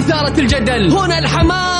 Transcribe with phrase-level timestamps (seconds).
[0.00, 0.90] إثارة الجدل.
[0.90, 1.79] هنا الحماس.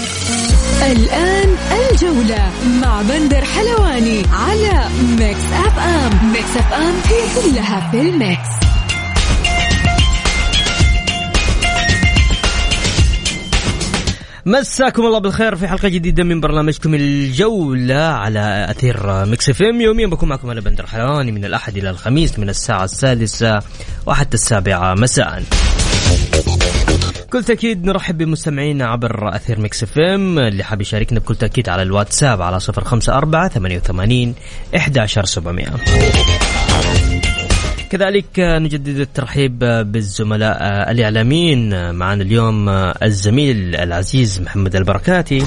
[0.81, 1.55] الآن
[1.91, 4.89] الجولة مع بندر حلواني على
[5.19, 8.49] Mix FM Mix FM هي كلها في ال mix.
[14.45, 20.29] مساكم الله بالخير في حلقة جديدة من برنامجكم الجولة على أثير Mix FM يوميا بكون
[20.29, 23.59] معكم أنا بندر حلواني من الأحد إلى الخميس من الساعة السادسة
[24.05, 25.43] وحتى السابعة مساء.
[27.31, 32.41] بكل تأكيد نرحب بمستمعينا عبر أثير Mix FM اللي حاب يشاركنا بكل تأكيد على الواتساب
[32.41, 34.35] على صفر خمسة أربعة ثمانية وثمانين
[34.75, 35.71] إحداشر سبعمائة.
[37.89, 40.57] كذلك نجدد الترحيب بالزملاء
[40.91, 41.91] الإعلاميين.
[41.95, 42.69] معنا اليوم
[43.03, 45.43] الزميل العزيز محمد البركاتي.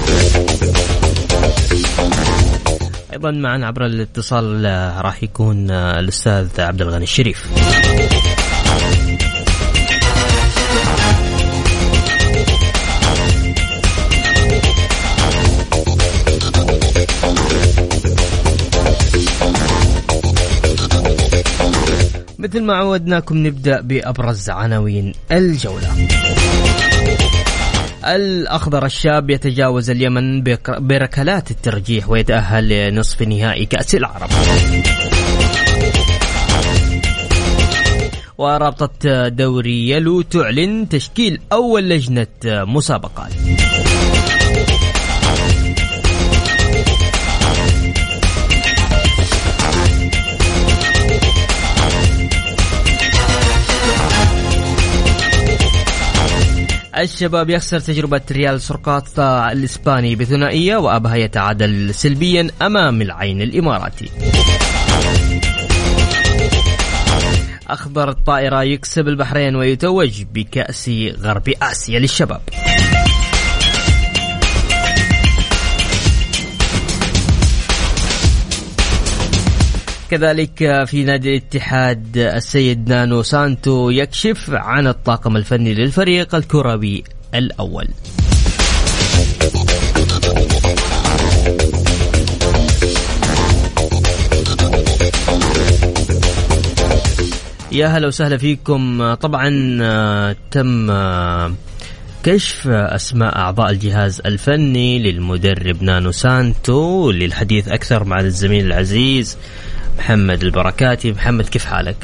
[3.13, 4.65] أيضا معنا عبر الاتصال
[5.01, 7.45] راح يكون الأستاذ عبد الغني الشريف.
[22.55, 26.07] مثل ما عودناكم نبدأ بأبرز عناوين الجولة.
[28.05, 34.29] الأخضر الشاب يتجاوز اليمن بركلات الترجيح ويتأهل لنصف نهائي كأس العرب.
[38.37, 43.31] ورابطة دوري يلو تعلن تشكيل أول لجنة مسابقات.
[56.97, 64.09] الشباب يخسر تجربة ريال سرقاط الإسباني بثنائية وأبها يتعادل سلبيا أمام العين الإماراتي.
[67.67, 72.41] أخضر الطائرة يكسب البحرين ويتوج بكأس غرب آسيا للشباب.
[80.11, 87.03] كذلك في نادي الاتحاد السيد نانو سانتو يكشف عن الطاقم الفني للفريق الكروي
[87.35, 87.87] الأول.
[97.71, 99.13] يا هلا وسهلا فيكم.
[99.13, 99.49] طبعا
[100.51, 100.91] تم
[102.23, 109.37] كشف أسماء أعضاء الجهاز الفني للمدرب نانو سانتو للحديث أكثر مع الزميل العزيز
[109.97, 111.11] محمد البركاتي.
[111.11, 111.95] محمد كيف حالك؟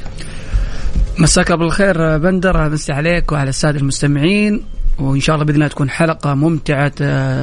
[1.18, 2.70] مساك بالخير بندر.
[2.70, 4.62] مسي عليك وعلى السادة المستمعين.
[5.00, 6.94] وإن شاء الله بإذن الله تكون حلقة ممتعة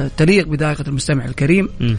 [0.07, 1.69] تليق بذائقه المستمع الكريم.
[1.79, 1.95] م.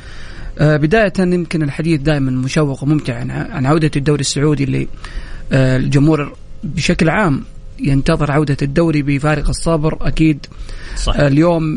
[0.61, 3.19] بداية يمكن الحديث دائما مشوق وممتع
[3.51, 4.89] عن عودة الدوري السعودي اللي
[5.53, 6.33] الجمهور
[6.65, 7.45] بشكل عام
[7.81, 9.99] ينتظر عودة الدوري بفارق الصبر.
[10.01, 10.47] أكيد
[10.97, 11.17] صح.
[11.17, 11.75] اليوم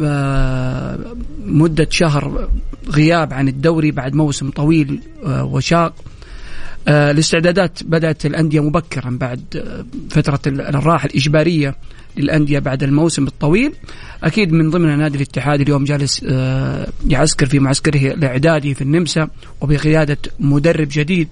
[1.45, 2.47] مدة شهر
[2.89, 5.93] غياب عن الدوري بعد موسم طويل وشاق.
[6.87, 9.65] الاستعدادات بدأت الأندية مبكرا بعد
[10.09, 11.75] فترة الراحة الإجبارية
[12.17, 13.73] للأندية بعد الموسم الطويل.
[14.23, 16.23] أكيد من ضمن نادي الاتحاد اليوم جالس
[17.07, 19.27] يعسكر في معسكره الإعدادي في النمسا
[19.61, 21.27] وبقيادة مدرب جديد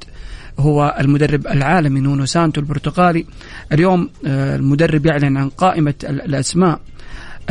[0.60, 3.26] هو المدرب العالمي نونو سانتو البرتغالي
[3.72, 6.80] اليوم المدرب يعلن عن قائمة الأسماء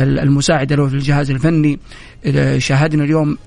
[0.03, 1.79] المساعدة له في الجهاز الفني
[2.57, 3.37] شاهدنا اليوم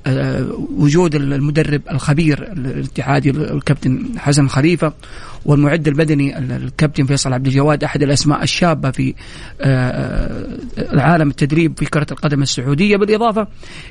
[0.77, 4.93] وجود المدرب الخبير الاتحادي الكابتن حسن خليفة
[5.45, 9.15] والمعد البدني الكابتن فيصل عبد الجواد أحد الأسماء الشابة في
[10.93, 13.47] العالم التدريب في كرة القدم السعودية بالإضافة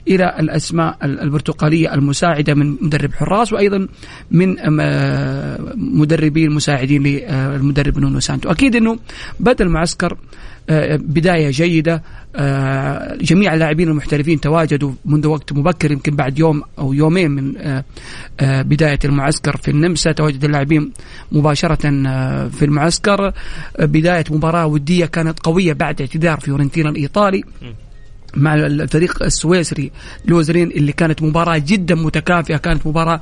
[0.07, 3.87] إلى الأسماء البرتقالية المساعدة من مدرب حراس وأيضا
[4.31, 4.55] من
[5.75, 8.51] مدربين المساعدين للمدرب نونو سانتو.
[8.51, 8.97] أكيد أنه
[9.39, 10.17] بدأ المعسكر
[10.97, 12.03] بداية جيدة.
[13.21, 17.81] جميع اللاعبين المحترفين تواجدوا منذ وقت مبكر يمكن بعد يوم أو يومين من
[18.41, 20.11] بداية المعسكر في النمسا.
[20.11, 20.91] تواجد اللاعبين
[21.31, 21.75] مباشرة
[22.49, 23.33] في المعسكر.
[23.79, 27.43] بداية مباراة ودية كانت قوية بعد اعتذار فيورنتينا الإيطالي
[28.35, 29.91] مع الفريق السويسري
[30.25, 32.57] لوزرين اللي كانت مباراة جدا متكافئة.
[32.57, 33.21] كانت مباراة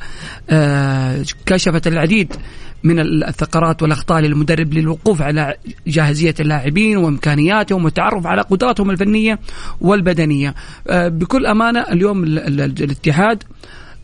[0.50, 2.34] آه، كشفت العديد
[2.84, 5.56] من الثغرات والأخطاء للمدرب للوقوف على
[5.88, 9.40] جاهزية اللاعبين وإمكانياتهم والتعرف على قدراتهم الفنية
[9.82, 10.56] والبدنية.
[10.88, 13.44] آه، بكل أمانة اليوم الاتحاد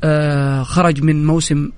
[0.03, 1.69] آه، خرج من موسم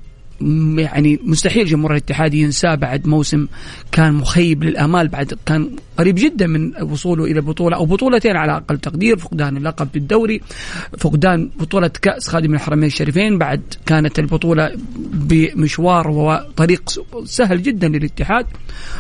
[0.78, 3.48] يعني مستحيل جمهور الاتحاد ينساه بعد موسم
[3.92, 8.78] كان مخيب للأمال بعد كان قريب جدا من وصوله إلى بطولة أو بطولتين على أقل
[8.78, 10.42] تقدير فقدان اللقب بالدوري
[10.98, 14.72] فقدان بطولة كأس خادم الحرمين الشريفين بعد كانت البطولة
[15.14, 16.90] بمشوار وطريق
[17.24, 18.46] سهل جدا للاتحاد.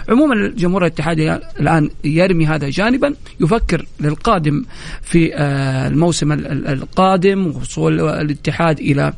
[0.09, 1.19] عموما جمهور الاتحاد
[1.59, 4.65] الآن يرمي هذا جانبا يفكر للقادم
[5.01, 9.13] في آه، الموسم القادم وصول الاتحاد إلى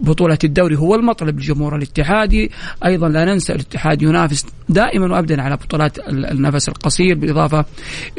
[0.00, 2.50] بطولة الدوري هو المطلب للجمهور الاتحادي
[2.84, 7.64] أيضا لا ننسى الاتحاد ينافس دائما وابدا على بطولات النفس القصير بالإضافة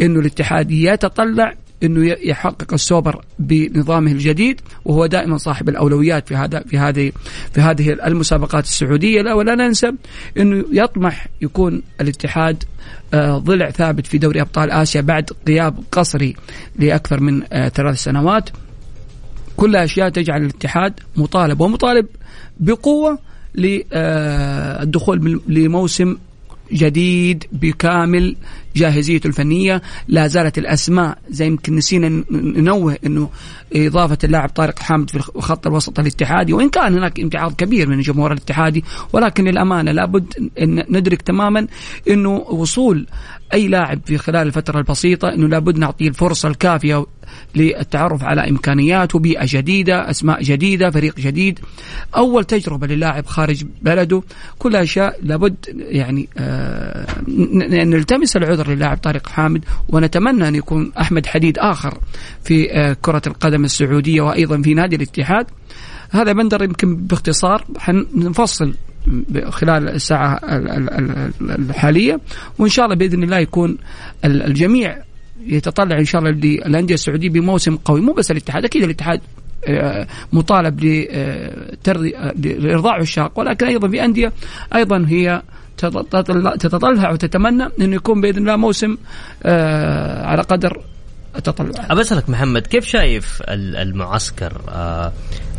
[0.01, 1.53] إنه الاتحاد يتطلع
[1.83, 7.11] إنه يحقق السوبر بنظامه الجديد وهو دائما صاحب الأولويات في هذا في هذه
[7.53, 9.21] في هذه المسابقات السعودية.
[9.21, 9.91] لا ولا ننسى
[10.37, 12.63] إنه يطمح يكون الاتحاد
[13.13, 16.35] آه، ضلع ثابت في دوري أبطال آسيا بعد غياب قصري
[16.79, 18.49] لأكثر من آه، ثلاث سنوات.
[19.57, 22.07] كلها أشياء تجعل الاتحاد مطالب ومطالب
[22.59, 23.19] بقوة
[23.57, 26.17] للدخول لموسم
[26.73, 28.35] جديد بكامل
[28.77, 29.81] جاهزيته الفنية.
[30.07, 33.29] لا زالت الأسماء زي يمكن نسينا ننوه إنه
[33.75, 38.31] إضافة اللاعب طارق حامد في خط الوسط الاتحادي وإن كان هناك امتعاض كبير من الجمهور
[38.31, 38.83] الاتحادي
[39.13, 41.67] ولكن للامانه لابد إن ندرك تماما
[42.09, 43.07] إنه وصول
[43.53, 47.05] أي لاعب في خلال الفترة البسيطة إنه لابد نعطيه الفرصة الكافية
[47.55, 51.59] للتعرف على إمكانياته بيئة جديدة أسماء جديدة فريق جديد.
[52.15, 54.21] أول تجربة للاعب خارج بلده
[54.59, 61.57] كل اشياء لابد يعني آه نلتمس العذر للاعب طارق حامد ونتمنى أن يكون أحمد حديد
[61.57, 61.97] آخر
[62.43, 65.45] في آه كرة القدم السعودية وأيضا في نادي الاتحاد.
[66.11, 68.73] هذا بندر يمكن باختصار حنفصل
[69.49, 70.39] خلال الساعة
[71.41, 72.19] الحالية
[72.59, 73.77] وإن شاء الله بإذن الله يكون
[74.25, 74.97] الجميع
[75.45, 79.21] يتطلع إن شاء الله للأندية السعودية بموسم قوي مو بس الاتحاد أكيد الاتحاد
[79.65, 80.83] آه، مطالب
[82.45, 84.33] لارضاع الشاق ولكن أيضا في أندية
[84.75, 85.41] أيضا هي
[85.77, 88.97] تتطلع وتتمنى انه يكون بإذن الله موسم
[89.43, 90.81] آه، على قدر
[91.35, 91.91] التطلعات.
[91.91, 95.11] أبسألك محمد كيف شايف المعسكر آه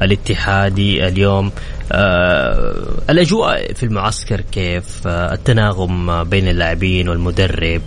[0.02, 1.52] الاتحادي اليوم؟
[1.92, 2.74] آه
[3.10, 7.82] الأجواء في المعسكر كيف؟ آه التناغم بين اللاعبين والمدرب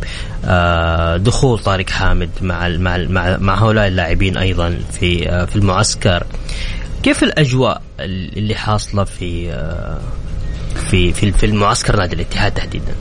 [0.46, 6.24] آه دخول طارق حامد مع مع مع, مع هؤلاء اللاعبين أيضا في آه في المعسكر.
[7.04, 10.02] كيف الأجواء اللي حاصلة في آه
[10.76, 12.96] في في في المعسكر نادي الاتحاد تحديدا؟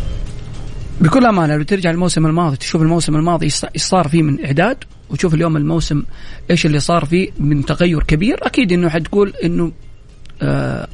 [1.00, 5.34] بكل أمانة لو ترجع الموسم الماضي تشوف الموسم الماضي إيش صار فيه من إعداد وتشوف
[5.34, 6.02] اليوم الموسم
[6.50, 9.72] إيش اللي صار فيه من تغير كبير أكيد إنه حتقول إنه
[10.42, 10.88] آه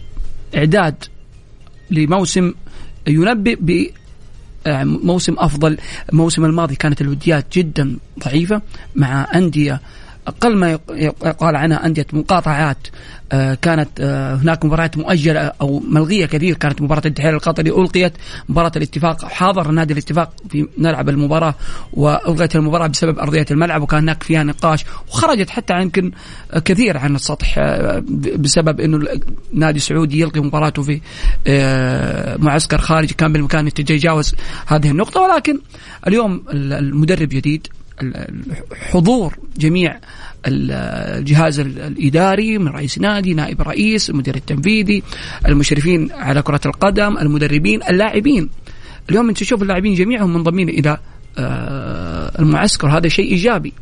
[0.57, 1.05] إعداد
[1.91, 2.55] لموسم
[3.07, 3.87] ينبئ ب
[4.67, 5.79] آه، موسم أفضل
[6.13, 8.63] الموسم الماضي كانت الوديات جدا ضعيفة
[8.95, 9.81] مع أندية
[10.27, 12.89] أقل ما يقال عنها أندية مقاطعات
[13.33, 18.13] آه، كانت آه، هناك مباريات مؤجلة أو ملغية كثير كانت مباراة الاتحاد القطري ألقيت
[18.49, 21.55] مباراة الاتفاق حاضر نادي الاتفاق في نلعب المباراة
[21.93, 26.13] وألغيت المباراة بسبب أرضية الملعب وكان هناك فيها نقاش وخرجت حتى يمكن
[26.65, 28.03] كثير عن السطح آه،
[28.37, 29.09] بسبب إنه
[29.53, 31.01] نادي سعودي يلغي مباراته في
[32.39, 34.35] معسكر خارجي كان بالامكان يتجاوز
[34.67, 35.21] هذه النقطة.
[35.21, 35.59] ولكن
[36.07, 37.67] اليوم المدرب جديد
[38.91, 39.99] حضور جميع
[40.47, 45.03] الجهاز الإداري من رئيس نادي، نائب رئيس، المدير التنفيذي،
[45.49, 48.49] المشرفين على كرة القدم، المدربين، اللاعبين.
[49.11, 50.99] اليوم أنت تشوف اللاعبين جميعهم منضمين إلى
[51.39, 53.73] آه، المعسكر هذا شيء إيجابي.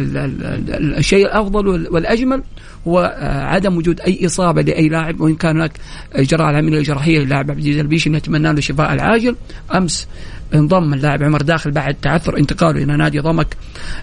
[0.00, 2.42] الشيء الأفضل والأجمل
[2.88, 5.72] هو آه، عدم وجود أي إصابة لأي لاعب وإن كان هناك
[6.12, 9.36] اجراء العملية الجراحية للاعب عبد العزيز البيشي نتمنى له الشفاء العاجل
[9.74, 10.08] أمس
[10.54, 13.56] انضم اللاعب عمر داخل بعد تعثر انتقاله إلى نادي ضمك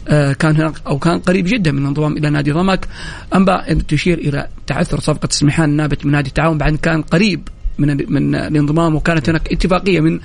[0.08, 2.88] آه، كان هناك أو كان قريب جدا من الانضمام إلى نادي ضمك.
[3.36, 7.48] أنباء تشير إلى تعثر صفقة سمحان النابت من نادي التعاون بعد كان قريب
[7.80, 10.20] من من الانضمام وكانت هناك اتفاقية من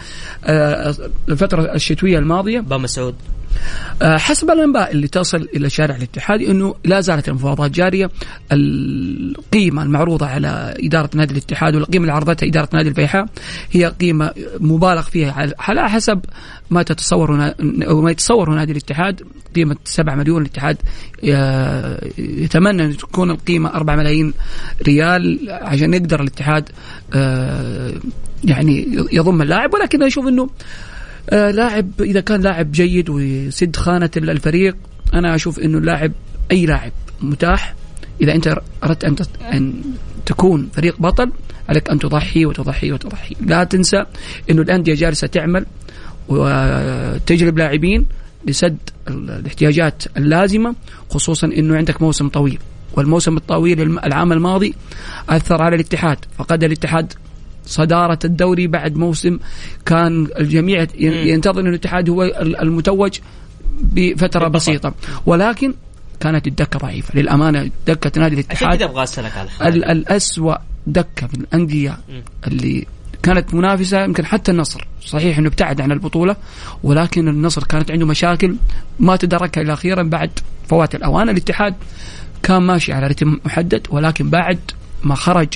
[0.45, 0.95] آه،
[1.29, 2.61] الفترة الشتوية الماضية.
[2.61, 3.36] با سعود آه،
[4.03, 8.11] حسب الأنباء اللي تصل إلى شارع الاتحاد إنه لا زالت المفاوضات جارية.
[8.53, 13.27] القيمة المعروضة على إدارة نادي الاتحاد والقيمة اللي عرضتها إدارة نادي الفيحاء
[13.73, 16.21] هي قيمة مبالغ فيها على حسب
[16.71, 17.53] ما تتصور
[17.89, 19.23] أو ما يتصور نادي الاتحاد.
[19.57, 20.77] قيمة 7 مليون الاتحاد
[21.25, 24.33] آه، يتمنى أن تكون القيمة 4 ملايين
[24.87, 26.69] ريال عشان يقدر الاتحاد
[27.15, 27.93] آه،
[28.45, 29.75] يعني يضم اللاعب.
[29.75, 30.49] ولكن أشوف إنه
[31.31, 34.77] آه لاعب إذا كان لاعب جيد ويسد خانة الفريق
[35.15, 36.13] أنا أشوف إنه اللاعب
[36.51, 37.75] أي لاعب متاح
[38.21, 39.17] إذا أنت أردت أن
[39.53, 39.83] أن
[40.27, 41.33] تكون فريق بطل
[41.69, 43.37] عليك أن تضحي وتضحي وتضحي.
[43.41, 44.05] لا تنسى
[44.51, 45.67] إنه الأندية جالسة تعمل
[46.29, 48.07] وتجلب لاعبين
[48.47, 48.77] لسد
[49.09, 50.75] الاحتياجات اللازمة
[51.11, 52.59] خصوصا إنه عندك موسم طويل.
[52.95, 54.75] والموسم الطويل العام الماضي
[55.29, 57.13] أثر على الاتحاد فقد الاتحاد
[57.67, 59.39] صدارة الدوري بعد موسم
[59.87, 62.23] كان الجميع ينتظر أن الاتحاد هو
[62.63, 63.19] المتوج
[63.83, 64.95] بفترة بسيطة.
[65.27, 65.75] ولكن
[66.21, 67.21] كانت الدكة ضعيفة.
[67.21, 70.57] للأمانة دكة نادي الاتحاد عشان كذا أبغى أسألك على الأسوأ
[70.87, 71.99] دكة من الأندية
[72.47, 72.87] اللي
[73.23, 74.87] كانت منافسة يمكن حتى النصر.
[75.07, 76.37] صحيح إنه ابتعد عن البطولة
[76.83, 78.57] ولكن النصر كانت عنده مشاكل
[79.01, 80.31] ما تدركها إلى أخيرا بعد
[80.69, 81.29] فوات الأوان.
[81.29, 81.75] الاتحاد
[82.43, 84.59] كان ماشي على رتم محدد ولكن بعد
[85.05, 85.49] ما خرج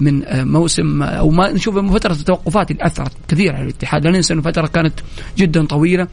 [0.00, 4.04] من موسم أو ما نشوف فترة التوقفات اللي أثرت كثير على الاتحاد.
[4.04, 4.94] لا ننسى انه فترة كانت
[5.38, 6.08] جدا طويلة.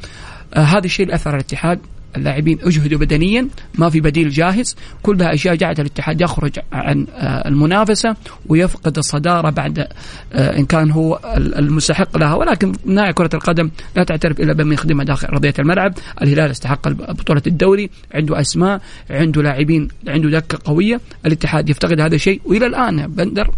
[0.54, 1.80] آه هذا الشيء اللي أثر على الاتحاد.
[2.18, 4.76] اللاعبين أجهدوا بدنيا ما في بديل جاهز.
[5.04, 11.20] كلها أشياء جعلت الاتحاد يخرج عن آه، المنافسة ويفقد الصدارة بعد آه، إن كان هو
[11.38, 12.36] المستحق لها.
[12.36, 15.94] ولكن ناعي كرة القدم لا تعترف إلا بما يخدمها داخل أرضية الملعب.
[16.22, 17.90] الهلال استحق بطولة الدوري.
[18.14, 21.02] عنده أسماء عنده لاعبين عنده دكة قوية.
[21.26, 22.42] الاتحاد يفتقد هذا الشيء.
[22.46, 23.52] وإلى الآن بندر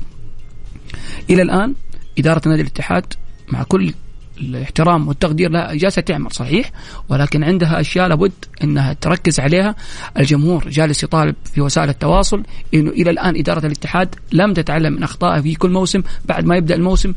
[1.30, 1.74] إلى الآن
[2.20, 3.14] إدارة نادي الاتحاد
[3.48, 3.94] مع كل
[4.38, 6.72] الاحترام والتقدير لها جالسة تعمل صحيح؟
[7.10, 8.32] ولكن عندها أشياء لابد
[8.64, 9.76] إنها تركز عليها.
[10.20, 15.42] الجمهور جالس يطالب في وسائل التواصل إنه إلى الآن إدارة الاتحاد لم تتعلم من أخطائها
[15.42, 16.02] في كل موسم.
[16.26, 17.14] بعد ما يبدأ الموسم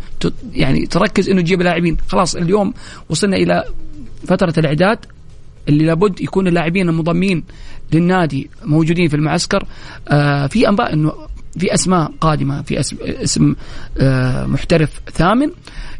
[0.52, 1.96] يعني تركز إنه تجيب لاعبين.
[2.08, 2.74] خلاص اليوم
[3.08, 3.64] وصلنا إلى
[4.26, 4.98] فترة الإعداد.
[5.68, 7.44] اللي لابد يكون اللاعبين المضمين
[7.92, 9.64] للنادي موجودين في المعسكر.
[10.08, 11.12] آه في أنباء إنه
[11.58, 13.54] في أسماء قادمة في اسم, اسم
[14.00, 15.50] آه محترف ثامن.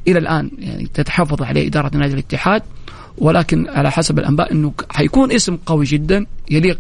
[0.09, 2.63] إلى الآن يعني تتحفظ عليه إدارة نادي الاتحاد.
[3.19, 6.79] ولكن على حسب الأنباء إنه حيكون اسم قوي جدا يليق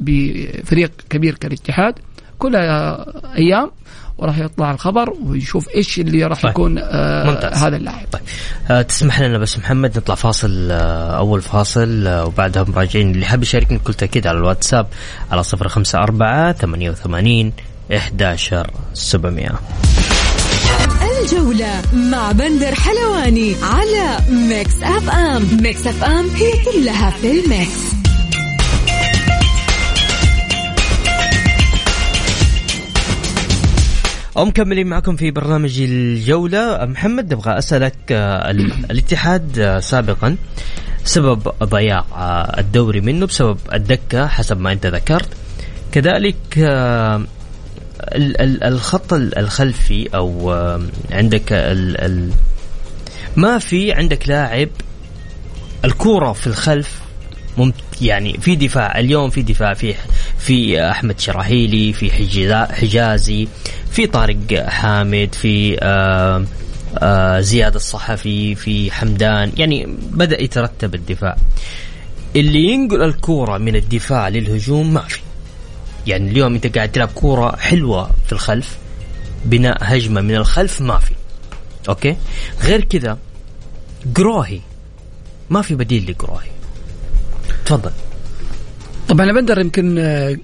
[0.00, 1.94] بفريق كبير كالاتحاد.
[2.38, 2.56] كل
[3.36, 3.70] أيام
[4.18, 6.50] وراح يطلع الخبر ويشوف إيش اللي راح طيب.
[6.50, 7.62] يكون آه ممتاز.
[7.62, 8.06] هذا اللاعب.
[8.12, 8.22] طيب.
[8.70, 13.10] آه تسمح لنا بس محمد نطلع فاصل آه أول فاصل آه وبعدها مراجعين.
[13.10, 14.86] اللي حاب يشاركني بكل تأكيد على الواتساب
[15.30, 17.52] على 054 88
[17.92, 19.60] 11 700
[21.22, 25.62] الجولة مع بندر حلواني على Mix FM.
[25.62, 27.88] Mix FM هي كلها في ال mix.
[34.36, 36.84] ومكملين معكم في برنامج الجولة.
[36.84, 38.50] محمد أبغى أسألك آه،
[38.90, 40.36] الاتحاد آه، سابقا
[41.04, 45.28] سبب ضياع آه، الدوري منه بسبب الدكة حسب ما أنت ذكرت.
[45.92, 46.58] كذلك
[48.12, 50.50] الخط الخلفي أو
[51.10, 52.30] عندك ال ال
[53.36, 54.68] ما في عندك لاعب
[55.84, 57.00] الكورة في الخلف
[57.58, 58.98] ممت يعني في دفاع.
[58.98, 59.94] اليوم في دفاع في
[60.38, 62.10] في أحمد شراهيلي في
[62.72, 63.48] حجازي
[63.90, 65.76] في طارق حامد في
[67.40, 69.52] زياد الصحفي في حمدان.
[69.56, 71.36] يعني بدأ يترتب الدفاع.
[72.36, 75.20] اللي ينقل الكورة من الدفاع للهجوم ما في.
[76.08, 78.78] يعني اليوم انت قاعد تلعب كورة حلوة في الخلف
[79.44, 81.14] بناء هجمة من الخلف ما في
[81.88, 82.16] okay؟
[82.62, 83.18] غير كذا
[84.06, 84.60] جروهي
[85.50, 86.48] ما في بديل لجروهي
[87.64, 87.90] تفضل.
[89.08, 90.36] طبعا أنا بندر يمكن آه،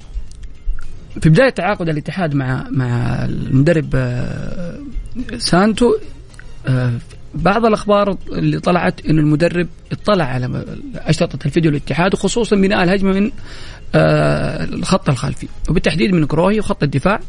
[1.20, 4.78] في بداية تعاقد الاتحاد مع مع المدرب آه،
[5.38, 5.94] سانتو
[6.66, 6.92] آه،
[7.34, 10.64] بعض الأخبار اللي طلعت انه المدرب اطلع على
[10.96, 13.30] أشرطة الفيديو الاتحاد وخصوصا بناء الهجمة من
[13.94, 15.48] الخط الخلفي.
[15.68, 17.20] وبالتحديد من كروهي وخط الدفاع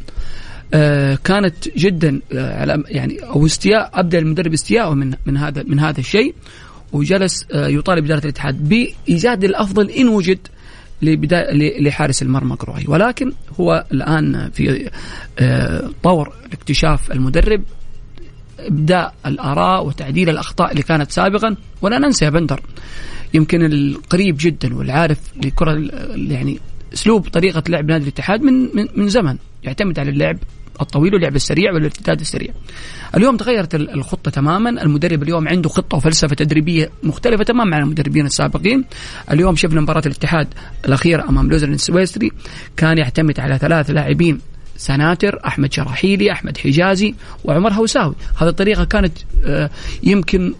[0.73, 5.79] آه، كانت جدا آه، على يعني أو استياء أبدأ المدرب استياءه من من هذا من
[5.79, 6.35] هذا الشيء.
[6.93, 10.39] وجلس يطالب إدارة الاتحاد بإيجاد الأفضل إن وجد
[11.79, 12.83] لحارس المرمى كروهي.
[12.87, 14.89] ولكن هو الآن في
[16.03, 17.63] طور اكتشاف المدرب.
[18.59, 22.61] إبداء الآراء وتعديل الأخطاء اللي كانت سابقا ولا ننسى يا بندر
[23.33, 25.71] يمكن القريب جدا والعارف لكرة
[26.15, 26.59] يعني
[26.93, 30.37] أسلوب طريقة لعب نادي الاتحاد من من, من زمن يعتمد على اللعب
[30.81, 32.53] الطويل واللعب السريع والارتداد السريع.
[33.17, 38.85] اليوم تغيرت الخطة تماما، المدرب اليوم عنده خطة وفلسفة تدريبية مختلفة تماما عن المدربين السابقين.
[39.31, 40.47] اليوم شفنا مباراة الاتحاد
[40.85, 42.31] الأخيرة أمام لوزر السويسري
[42.77, 44.39] كان يعتمد على ثلاث لاعبين
[44.77, 48.15] سناتر أحمد شراحيلي أحمد حجازي وعمر هوساوي.
[48.37, 49.69] هذه الطريقة كانت آه،
[50.03, 50.53] يمكن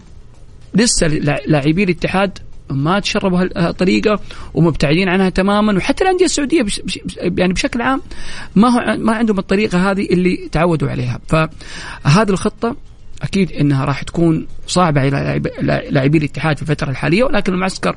[0.74, 1.06] لسه
[1.46, 2.38] لاعبي الاتحاد
[2.70, 4.20] ما تشربوا هالطريقة
[4.54, 5.76] ومبتعدين عنها تماما.
[5.76, 8.02] وحتى الأندية السعودية بش بش يعني بشكل عام
[8.56, 11.20] ما هو ما عندهم الطريقة هذه اللي تعودوا عليها.
[11.28, 12.76] فهذه الخطة
[13.22, 15.48] أكيد إنها راح تكون صعبة على لاعب-
[15.90, 17.96] لاعبي الاتحاد في الفترة الحالية ولكن المعسكر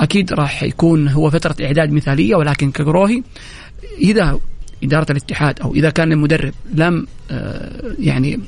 [0.00, 3.22] أكيد راح يكون هو فترة إعداد مثالية ولكن كقروهي
[3.98, 4.38] إذا
[4.84, 8.40] إدارة الاتحاد أو إذا كان المدرب لم آه، يعني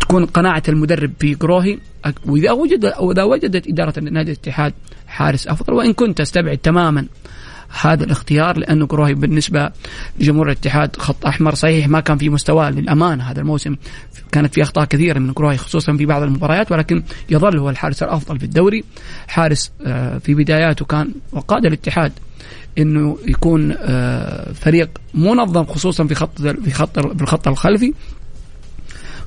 [0.00, 4.72] تكون قناعة المدرب في قروهي أك- وإذا وجد إذا وجدت إدارة نادي الاتحاد
[5.06, 7.06] حارس أفضل وإن كنت أستبعد تماما
[7.80, 9.70] هذا الاختيار لأنه قروهي بالنسبة
[10.20, 13.76] لجمهور الاتحاد خط أحمر صحيح ما كان في مستواه للأمانة هذا الموسم
[14.32, 18.38] كانت في أخطاء كثيرة من قروهي خصوصا في بعض المباريات ولكن يظل هو الحارس الأفضل
[18.38, 18.84] في الدوري.
[19.28, 22.12] حارس آه، في بداياته كان وقاد الاتحاد
[22.78, 27.92] إنه يكون آه، فريق منظم خصوصا في خط في خط في الخط الخلفي.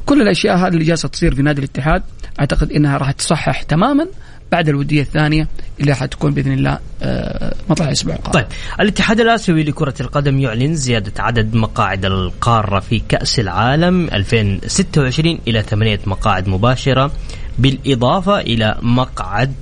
[0.05, 2.03] كل الأشياء هذه اللي جالسة تصير في نادي الاتحاد
[2.39, 4.07] أعتقد إنها راح تصحح تماما
[4.51, 5.47] بعد الودية الثانية
[5.79, 8.39] اللي حتكون بإذن الله آه، مطلع الأسبوع القادم.
[8.39, 8.45] طيب
[8.79, 15.99] الاتحاد الآسيوي لكرة القدم يعلن زيادة عدد مقاعد القارة في كأس العالم 2026 إلى ثمانية
[16.05, 17.11] مقاعد مباشرة
[17.59, 19.53] بالإضافة إلى مقعد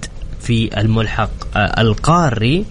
[0.42, 2.66] في الملحق آه، القاري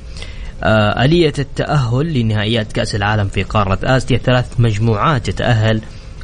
[0.62, 4.18] آلية التأهل لنهائيات كأس العالم في قارة آسيا.
[4.18, 5.80] ثلاث مجموعات يتأهل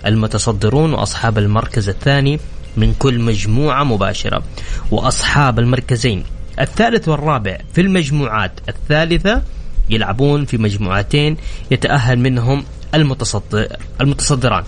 [0.07, 2.41] المتصدرون وأصحاب المركز الثاني
[2.77, 4.43] من كل مجموعة مباشرة.
[4.91, 6.25] وأصحاب المركزين
[6.61, 9.43] الثالث والرابع في المجموعات الثالثة
[9.91, 11.37] يلعبون في مجموعتين
[11.71, 13.67] يتأهل منهم المتصدر
[14.01, 14.65] المتصدران.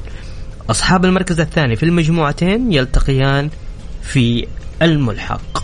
[0.70, 3.50] أصحاب المركز الثاني في المجموعتين يلتقيان
[4.02, 4.46] في
[4.82, 5.62] الملحق.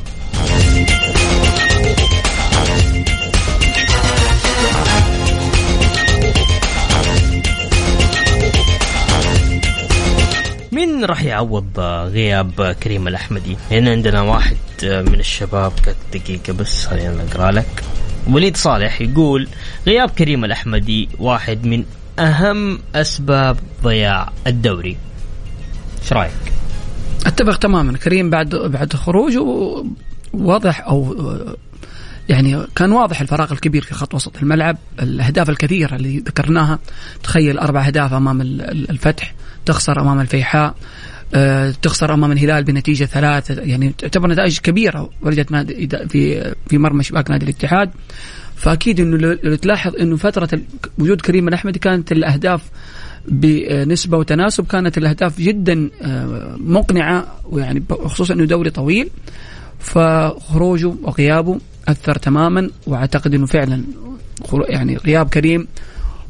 [10.98, 11.80] مين راح يعوض
[12.12, 15.72] غياب كريم الأحمدي؟ هنا عندنا واحد من الشباب
[16.14, 17.84] دقيقة بس خلينا نقرأ لك.
[18.30, 19.48] وليد صالح يقول
[19.86, 21.84] غياب كريم الأحمدي واحد من
[22.18, 24.96] أهم أسباب ضياع الدوري.
[26.02, 26.32] إيش رأيك؟
[27.26, 27.98] أتفق تماما.
[27.98, 29.44] كريم بعد بعد خروجه
[30.32, 31.16] واضح أو
[32.28, 36.78] يعني كان واضح الفراغ الكبير في خط وسط الملعب الأهداف الكثيرة اللي ذكرناها.
[37.22, 39.34] تخيل أربع أهداف أمام ال- ال- الفتح.
[39.68, 40.75] تخسر أمام الفيحاء
[41.34, 45.10] آه، تخسر أمام الهلال بنتيجة ثلاثة يعني تعتبر نتائج كبيرة
[45.50, 47.90] نادي في في مرمى شباك نادي الاتحاد.
[48.56, 50.60] فأكيد إنه لو تلاحظ إنه فترة
[50.98, 52.62] وجود كريم الاحمدي كانت الأهداف
[53.28, 59.11] بنسبة وتناسب كانت الأهداف جدا آه، مقنعة ويعني خصوصا إنه دوري طويل.
[59.78, 63.85] فخروجه وغيابه أثر تماما وأعتقد إنه فعلا
[64.68, 65.68] يعني غياب كريم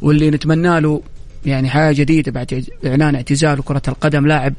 [0.03, 1.03] واللي نتمنى له
[1.47, 4.55] يعني حياه جديدة بعد إعلان اعتزاله كرة القدم لاعب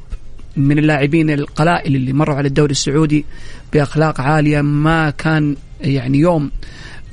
[0.57, 3.25] من اللاعبين القلائل اللي مروا على الدوري السعودي
[3.73, 6.51] بأخلاق عالية ما كان يعني يوم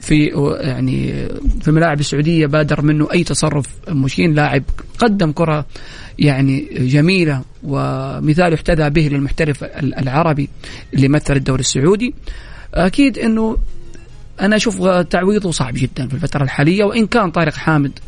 [0.00, 0.24] في
[0.61, 1.29] يعني
[1.61, 4.62] في الملاعب السعودية بادر منه أي تصرف مشين لاعب
[4.98, 5.66] قدم كرة
[6.18, 10.48] يعني جميلة ومثال يحتذى به للمحترف العربي
[10.94, 12.14] اللي مثل الدوري السعودي.
[12.74, 13.57] أكيد إنه
[14.40, 17.98] أنا أشوف تعويضه صعب جدا في الفترة الحالية وإن كان طارق حامد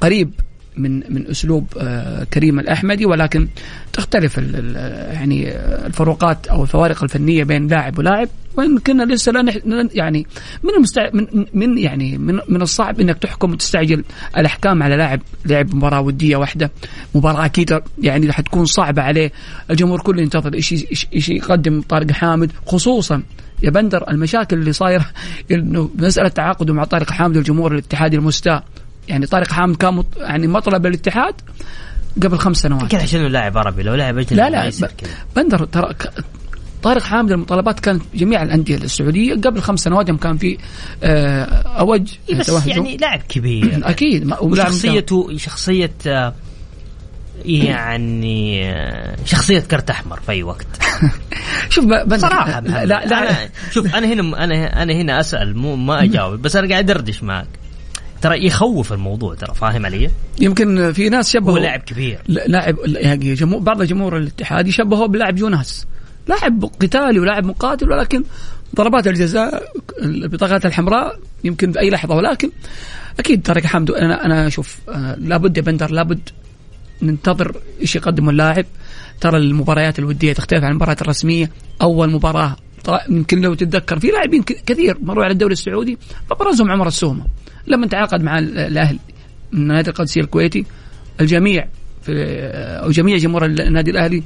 [0.00, 0.30] قريب
[0.76, 3.48] من من أسلوب آه، كريم الأحمدي ولكن
[3.92, 8.28] تختلف يعني الفروقات أو الفوارق الفنية بين لاعب ولاعب.
[8.56, 9.52] وإن كنا لسه لا
[9.94, 10.26] يعني
[10.62, 14.04] من المستع من من يعني من من الصعب إنك تحكم وتستعجل
[14.36, 16.70] الأحكام على لاعب لعب مباراة ودية واحدة
[17.14, 19.32] مباراة أكيد يعني حتكون صعبة عليه.
[19.70, 20.72] الجمهور كله ينتظر إيش
[21.14, 23.22] إيش يقدم طارق حامد خصوصا
[23.62, 25.06] يا بندر المشاكل اللي صايرة
[25.50, 28.64] إنه مسألة تعاقده مع طارق حامد والجمهور الاتحادي المستاء.
[29.08, 31.34] يعني طارق حامد كان مط- يعني مطلب للاتحاد
[32.22, 32.82] قبل خمس سنوات.
[32.82, 34.90] يمكن عشان لاعب عربي لو لاعب أجنبي لا لا ب-
[35.36, 35.94] بندر ترى
[36.82, 40.58] طارق حامد المطالبات كانت جميع الأندية السعودية قبل خمس سنوات يوم كان في
[41.02, 41.44] آه،
[41.78, 42.68] اوج بس توهجه.
[42.70, 43.80] يعني لاعب كبير.
[43.90, 44.32] أكيد.
[44.40, 46.34] وشخصيته شخصية آه،
[47.44, 50.66] يعني آه، شخصية كرت أحمر في أي وقت.
[51.70, 53.18] شوف ب- بندر صراحة لا لا, لا.
[53.30, 57.22] أنا شوف أنا هنا أنا أنا هنا أسأل مو ما أجاوب بس أنا قاعد أدردش
[57.22, 57.46] معك.
[58.22, 62.18] ترى يخوف الموضوع ترى فاهم علي؟ يمكن في ناس شبهوا هو لاعب كبير.
[62.28, 65.86] لا- لاعب يعني جمهور بعض جمهور الاتحاد يشبهه بلاعب جوناس
[66.28, 68.24] لاعب قتالي ولاعب مقاتل ولكن
[68.76, 72.50] ضربات الجزاء البطاقات الحمراء يمكن باي لحظة ولكن
[73.18, 73.90] أكيد طارق حمد.
[73.90, 76.20] أنا أنا أشوف آه، لابد يا بندر لابد
[77.02, 78.64] ننتظر إيش يقدمه اللاعب.
[79.20, 81.50] ترى المباريات الودية تختلف عن المباريات الرسمية.
[81.82, 82.56] أول مباراة
[83.10, 85.98] يمكن لو تتذكر في لاعبين كثير مروا على الدوري السعودي
[86.30, 87.24] ابرزهم عمر السومة.
[87.66, 88.98] لما تعاقد مع ال- الاهلي
[89.52, 90.66] من نادي القادسية الكويتي
[91.20, 91.66] الجميع
[92.02, 92.12] في
[92.82, 94.22] أو جميع جمهور النادي الأهلي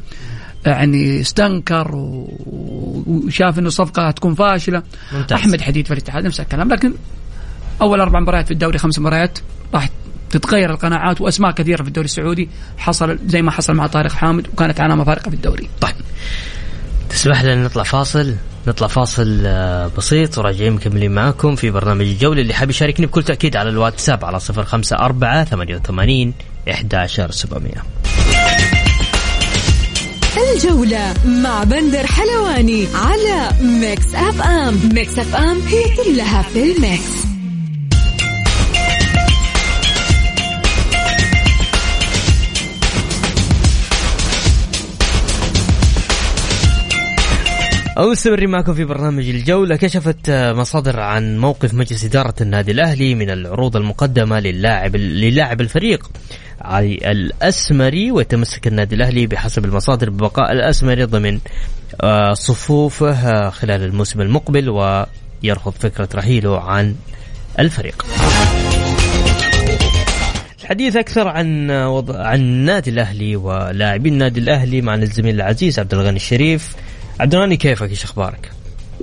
[0.66, 1.90] يعني استنكر
[3.07, 4.83] وشاف إنه الصفقه هتكون فاشلة.
[5.12, 5.33] ممتاز.
[5.38, 6.68] أحمد حديد في الاتحاد نفس الكلام.
[6.72, 6.92] لكن
[7.83, 9.38] أول أربع مباريات في الدوري خمس مباريات
[9.74, 9.88] راح
[10.31, 12.48] تتغير القناعات وأسماء كثيرة في الدوري السعودي.
[12.79, 15.68] حصل زي ما حصل مع طارق حامد وكانت علامة فارقة في الدوري.
[15.81, 15.94] طيب.
[17.11, 18.35] تسمح لنا نطلع فاصل؟
[18.66, 23.57] نطلع فاصل آه، بسيط وراجعين مكملين معاكم في برنامج الجولة اللي حاب يشاركني بكل تأكيد
[23.57, 26.35] على الواتساب على صفر خمسة أربعة ثمانية وثمانين
[26.70, 27.85] إحداشر سبعمية.
[30.55, 34.81] الجولة مع بندر حلواني على Mix FM.
[34.92, 37.30] Mix FM هي كلها في ال mix.
[48.08, 49.76] مستمرين معكم في برنامج الجولة.
[49.76, 56.10] كشفت مصادر عن موقف مجلس إدارة النادي الأهلي من العروض المقدمة للاعب للاعب الفريق
[56.60, 61.38] علي الأسمري ويتمسك النادي الأهلي بحسب المصادر ببقاء الأسمري ضمن
[62.00, 66.94] آه، صفوفه آه، خلال الموسم المقبل ويرفض فكرة رحيله عن
[67.58, 68.06] الفريق.
[70.62, 76.16] الحديث أكثر عن وضع عن النادي الأهلي ولاعبين النادي الأهلي مع الزميل العزيز عبد الغني
[76.16, 76.76] الشريف.
[77.20, 78.50] عبد الغني كيفك إيش أخبارك؟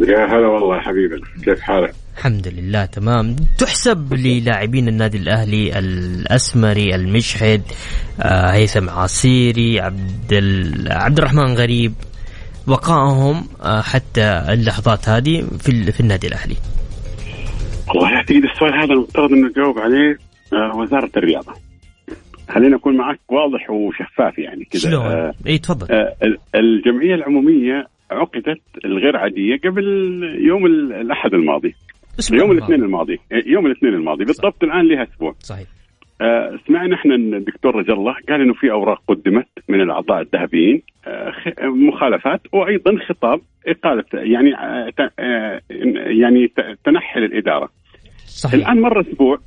[0.01, 7.61] يا هلا والله حبيبي كيف حالك؟ الحمد لله تمام تحسب للاعبين النادي الأهلي الأسمري المشحد
[8.21, 10.91] آه هيثم عصيري عبد ال...
[10.91, 11.93] عبد الرحمن غريب
[12.67, 16.55] بقائهم آه حتى اللحظات هذه في في النادي الأهلي
[17.87, 20.17] والله اعتقد السؤال هذا المفترض إنه نجاوب عليه
[20.53, 21.53] آه وزارة الرياضة
[22.49, 26.15] خلينا أكون معك واضح وشفاف يعني كذا شلون؟ آه اي تفضل آه
[26.55, 29.85] الجمعية العمومية عقدت الغير عادية قبل
[30.39, 31.75] يوم الأحد الماضي.
[32.31, 33.19] يوم الاثنين الماضي.
[33.45, 34.25] يوم الاثنين الماضي.
[34.25, 35.35] بالضبط الآن لها أسبوع.
[35.39, 35.67] صحيح.
[36.21, 41.33] آه سمعنا إحنا الدكتور رجا الله قال إنه في أوراق قدمت من الأعضاء الذهبيين آه
[41.61, 45.61] مخالفات وأيضا خطاب إقالة يعني آه آه
[46.07, 46.51] يعني
[46.85, 47.69] تنحي الاداره
[48.25, 48.53] صحيح.
[48.53, 49.39] الآن مر أسبوع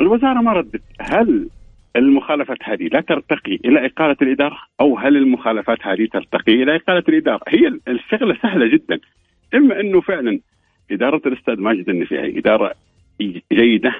[0.00, 0.82] الوزارة ما ردت.
[1.00, 1.48] هل
[1.96, 7.40] المخالفات هذه لا ترتقي إلى إقالة الإدارة؟ أو هل المخالفات هذه ترتقي إلى إقالة الإدارة؟
[7.48, 8.98] هي الشغلة سهلة جدا.
[9.54, 10.40] إما أنه فعلا
[10.90, 12.74] إدارة الأستاذ ماجد النفيعي إدارة
[13.52, 13.94] جيدة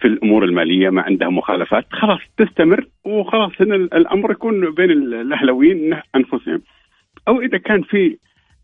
[0.00, 6.62] في الأمور المالية ما عندها مخالفات خلاص تستمر وخلاص إن الأمر يكون بين الاهلاويين أنفسهم.
[7.28, 8.18] أو إذا كان في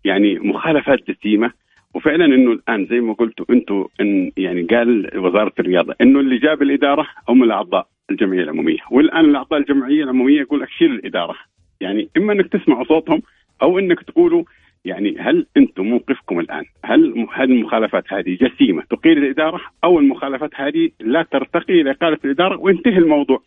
[0.05, 1.53] يعني مخالفات جسيمة
[1.95, 6.63] وفعلا إنه الآن زي ما قلتوا أنتم إن يعني قال وزارة الرياضة إنه اللي جاب
[6.63, 7.87] الإدارة هم الأعضاء.
[8.11, 8.79] الجمعية العمومية.
[8.91, 11.37] والآن الأعضاء الجمعية العمومية يقول لك شيل الإدارة.
[11.81, 13.23] يعني إما إنك تسمعوا صوتهم
[13.63, 14.45] أو إنك تقولوا
[14.85, 20.91] يعني هل أنتم موقفكم الآن؟ هل هل المخالفات هذه جسيمة تقيل الإدارة أو المخالفات هذه
[21.01, 23.43] لا ترتقي إلى إقالة الإدارة وينتهي الموضوع؟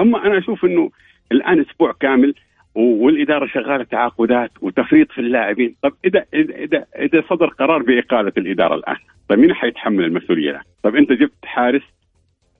[0.00, 0.90] أما أنا أشوف إنه
[1.32, 2.34] الآن أسبوع كامل
[2.74, 8.96] والإدارة شغالة تعاقدات وتفريط في اللاعبين، طب اذا اذا اذا صدر قرار بإقالة الإدارة الآن،
[9.28, 11.82] طيب مين حيتحمل المسؤولية الآن؟ طيب أنت جبت حارس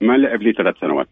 [0.01, 1.07] ما لعب لي ثلاث سنوات.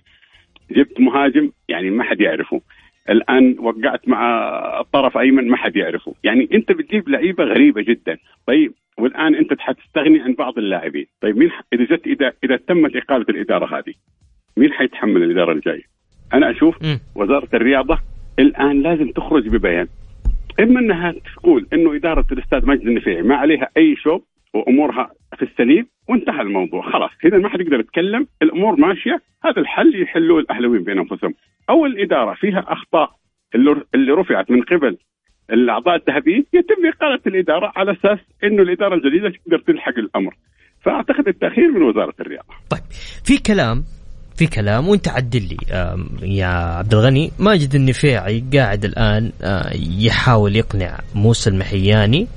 [0.72, 2.62] جبت مهاجم يعني ما حد يعرفه.
[3.10, 8.18] الآن وقعت مع الطرف أيمن ما حد يعرفه، يعني أنت بتجيب لعيبة غريبة جدا،
[8.48, 13.26] طيب والآن أنت حتستغني عن بعض اللاعبين، طيب مين إذا جت اذا إذا تمت إقالة
[13.30, 13.94] الإدارة هذه
[14.58, 15.84] مين حيتحمل الإدارة الجاية؟
[16.34, 16.76] أنا أشوف
[17.16, 18.00] وزارة الرياضة
[18.40, 19.88] الآن لازم تخرج ببيان
[20.60, 24.24] إما أنها تقول إنه إدارة الأستاذ مجد النفيعي ما عليها أي شوب
[24.56, 27.12] وأمورها في السليم وانتهى الموضوع خلاص.
[27.26, 31.34] إذا ما حد يقدر يتكلم الأمور ماشية هذا الحل يحلوه الاهلاويين بين أنفسهم.
[31.70, 33.10] أو الاداره فيها أخطاء
[33.56, 34.98] اللي, اللي رفعت من قبل
[35.52, 40.36] الأعضاء الذهبيين يتم إقالة الإدارة على أساس إنه الإدارة الجديدة تقدر تلحق الأمر.
[40.82, 42.54] فأعتقد التأخير من وزارة الرياضة.
[42.70, 42.82] طيب
[43.26, 43.84] في كلام
[44.38, 45.58] في كلام وأنت عدل لي
[46.38, 47.32] يا عبد الغني.
[47.40, 52.28] ماجد النفيعي قاعد الآن آه، يحاول يقنع موسى المحياني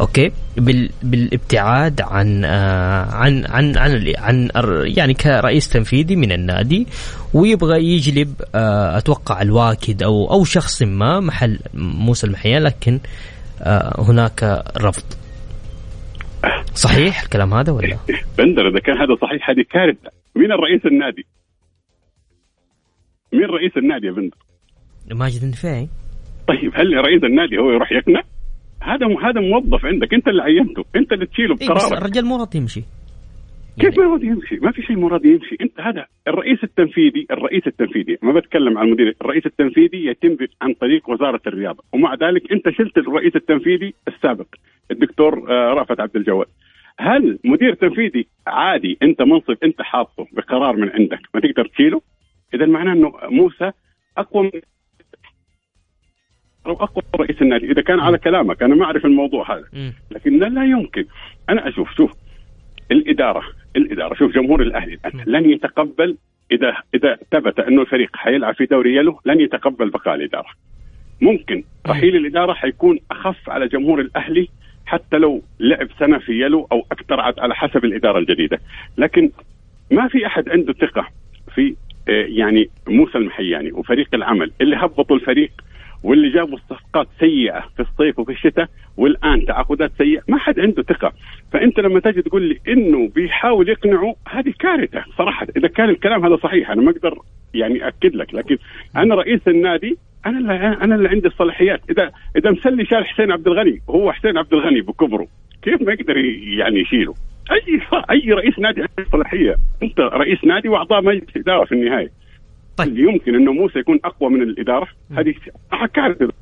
[0.00, 4.48] أوكي بال بالابتعاد عن آه، عن عن عن, عن
[4.96, 6.86] يعني كرئيس تنفيذي من النادي
[7.34, 13.00] ويبغى يجلب آه، أتوقع الواكد أو أو شخص ما محل موسى المحياني لكن
[13.98, 15.04] هناك رفض
[16.74, 17.96] صحيح الكلام هذا ولا؟
[18.38, 21.26] بندر إذا كان هذا صحيح هذه كارثة مين الرئيس النادي؟
[23.32, 24.36] مين رئيس النادي يا بندر؟
[25.10, 25.88] ماجد النفيعي
[26.48, 28.22] طيب هل رئيس النادي هو يروح يقنع؟
[28.82, 32.36] هذا هذا موظف عندك انت اللي عينته انت اللي تشيله بقرارك إيه بس الرجال مو
[32.36, 32.82] راضي يمشي
[33.80, 37.66] كيف ما راضي يمشي؟ ما في شيء مو راضي يمشي، انت هذا الرئيس التنفيذي، الرئيس
[37.66, 42.68] التنفيذي، ما بتكلم عن المدير، الرئيس التنفيذي يتم عن طريق وزارة الرياضة، ومع ذلك انت
[42.68, 44.46] شلت الرئيس التنفيذي السابق
[44.90, 46.46] الدكتور آه، رافت عبد الجواد.
[46.98, 52.00] هل مدير تنفيذي عادي انت منصب انت حاطه بقرار من عندك ما تقدر تشيله؟
[52.54, 53.70] اذا معناه إنه موسى
[54.18, 54.60] أقوى من
[56.66, 57.72] أو أقوى رئيس النادي.
[57.72, 59.64] إذا كان على كلامك أنا ما أعرف الموضوع هذا.
[60.10, 61.04] لكن لا يمكن.
[61.48, 62.12] أنا أشوف شوف
[62.90, 63.42] الإدارة
[63.76, 66.16] الإدارة شوف جمهور الأهلي الآن لن يتقبل
[66.52, 70.48] إذا إذا ثبت انه الفريق حيلعب في دوري يلو لن يتقبل بقاء الإدارة.
[71.20, 74.48] ممكن رحيل الإدارة حيكون أخف على جمهور الأهلي
[74.86, 78.60] حتى لو لعب سنة في يلو أو أكثر على حسب الإدارة الجديدة.
[78.98, 79.30] لكن
[79.90, 81.08] ما في أحد عنده ثقة
[81.54, 81.74] في
[82.08, 85.50] آه، يعني موسى المحياني وفريق العمل اللي هبطوا الفريق
[86.02, 91.12] واللي جابوا صفقات سيئة في الصيف وفي الشتاء والآن تعاقدات سيئة ما حد عنده ثقة.
[91.52, 95.46] فأنت لما تجي تقول لي إنه بيحاول يقنعه هذه كارثة صراحة.
[95.56, 97.18] إذا كان الكلام هذا صحيح أنا ما أقدر
[97.54, 98.58] يعني أكد لك لكن
[98.96, 101.80] أنا رئيس النادي أنا اللي أنا اللي عندي الصلاحيات.
[101.90, 105.26] اذا إذا مسلي شال حسين عبد الغني وهو حسين عبد الغني بكبره
[105.62, 106.16] كيف ما يقدر
[106.58, 107.14] يعني يشيله؟
[107.52, 112.10] اي أي رئيس نادي عنده صلاحية؟ أنت رئيس نادي وأعضاء مجلس إدارة في النهاية.
[112.84, 112.98] طيب.
[112.98, 115.34] يمكن انه موسى يكون أقوى من الإدارة؟ هذه
[115.94, 116.32] كارثه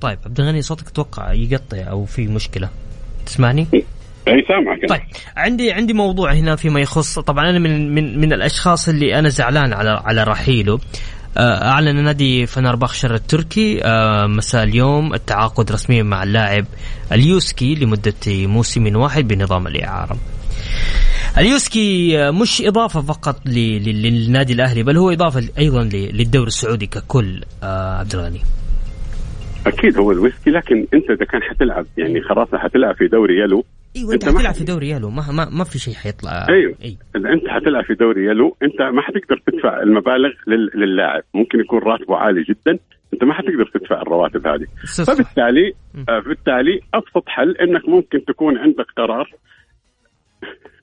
[0.00, 2.68] طيب عبد الغني صوتك أتوقع يقطع أو في مشكلة.
[3.26, 3.66] تسمعني؟
[4.28, 4.88] أي سامعك.
[4.88, 5.00] طيب
[5.36, 9.72] عندي عندي موضوع هنا فيما يخص طبعا أنا من من من الأشخاص اللي أنا زعلان
[9.72, 10.80] على على رحيله.
[11.36, 16.64] آه، أعلن نادي فنربخشر التركي آه، مساء اليوم التعاقد رسميا مع اللاعب
[17.12, 20.16] اليوسكي لمدة موسم واحد بنظام الإعارة.
[21.38, 28.14] اليوسكي مش إضافة فقط للنادي الأهلي بل هو إضافة أيضا للدوري السعودي ككل آه، عبد
[28.14, 28.40] الغني
[29.66, 33.64] أكيد هو اليوسكي لكن أنت إذا كان حتلعب يعني خلاص حتلعب في دوري يلو.
[33.96, 35.10] إيوه أنت, أنت حتلعب في دوري يلو.
[35.10, 36.46] ما ما, ما في شيء حيطلع.
[36.48, 36.74] أيوه.
[36.84, 36.96] أي.
[37.16, 40.32] إذا أنت حتلعب في دوري يلو أنت ما حتقدر تدفع المبالغ
[40.74, 41.22] للاعب.
[41.34, 42.78] ممكن يكون راتبه عالي جدا
[43.14, 44.66] أنت ما حتقدر تدفع الرواتب هذه.
[45.06, 45.72] فبالتالي
[46.26, 49.30] بالتالي ابسط حل انك ممكن تكون عندك قرار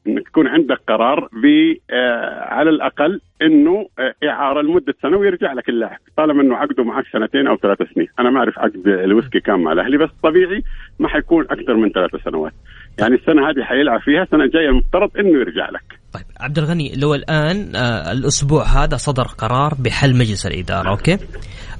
[0.07, 5.69] انك يكون عندك قرار ب آه على الأقل إنه آه إعارة لمدة سنة ويرجع لك
[5.69, 8.07] اللاعب طالما إنه عقده معك سنتين أو ثلاث سنين.
[8.19, 10.63] أنا ما أعرف عقد اليوسكي كان مع الأهلي بس طبيعي
[10.99, 12.53] ما حيكون أكثر من ثلاث سنوات.
[12.99, 16.00] يعني السنة هذه حيلعب فيها السنة الجاية المفترض إنه يرجع لك.
[16.13, 21.17] طيب عبد الغني لو الآن آه الأسبوع هذا صدر قرار بحل مجلس الإدارة okay؟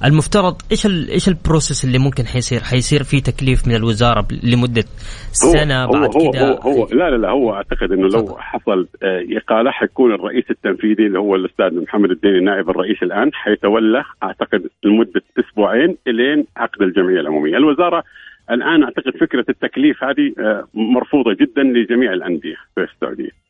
[0.04, 4.84] المفترض إيش ال إيش البروسيس اللي ممكن حيصير؟ حيصير في تكليف من الوزارة لمدة
[5.32, 9.24] سنة هو بعد هو, هو, هو لا لا لا هو أعتقد إنه لو حصل آه،
[9.30, 15.22] إقالة حيكون الرئيس التنفيذي اللي هو الأستاذ محمد الدين نائب الرئيس الآن حيتولى أعتقد لمدة
[15.38, 17.56] أسبوعين إلين عقد الجمعية العمومية.
[17.56, 18.04] الوزارة
[18.50, 23.41] الآن أعتقد فكرة التكليف هذه آه، مرفوضة جدا لجميع الأندية في السعودية.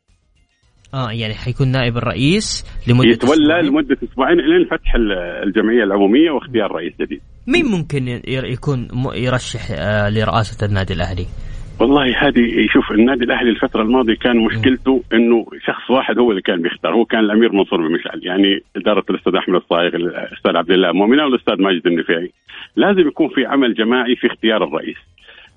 [0.95, 3.67] آه يعني حيكون نائب الرئيس لمدة يتولى أسبوعين.
[3.67, 4.95] لمدة أسبوعين الين فتح
[5.43, 7.21] الجمعية العمومية واختيار رئيس جديد.
[7.47, 11.27] مين ممكن يكون يرشح آه، لرئاسة النادي الأهلي؟
[11.81, 16.63] والله هذه شوف النادي الأهلي الفترة الماضية كان مشكلته إنه شخص واحد هو اللي كان
[16.63, 20.93] بيختار هو كان الأمير منصور بن مشعل يعني إدارة الأستاذ أحمد الصايغ الأستاذ عبد الله
[20.93, 22.31] مؤمنه والأستاذ ماجد النفيعي
[22.77, 24.97] لازم يكون في عمل جماعي في اختيار الرئيس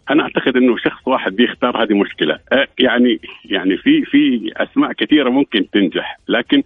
[0.10, 2.40] أنا أعتقد إنه شخص واحد بيختار هذه مشكلة.
[2.54, 6.64] أه، يعني يعني في في أسماء كثيرة ممكن تنجح لكن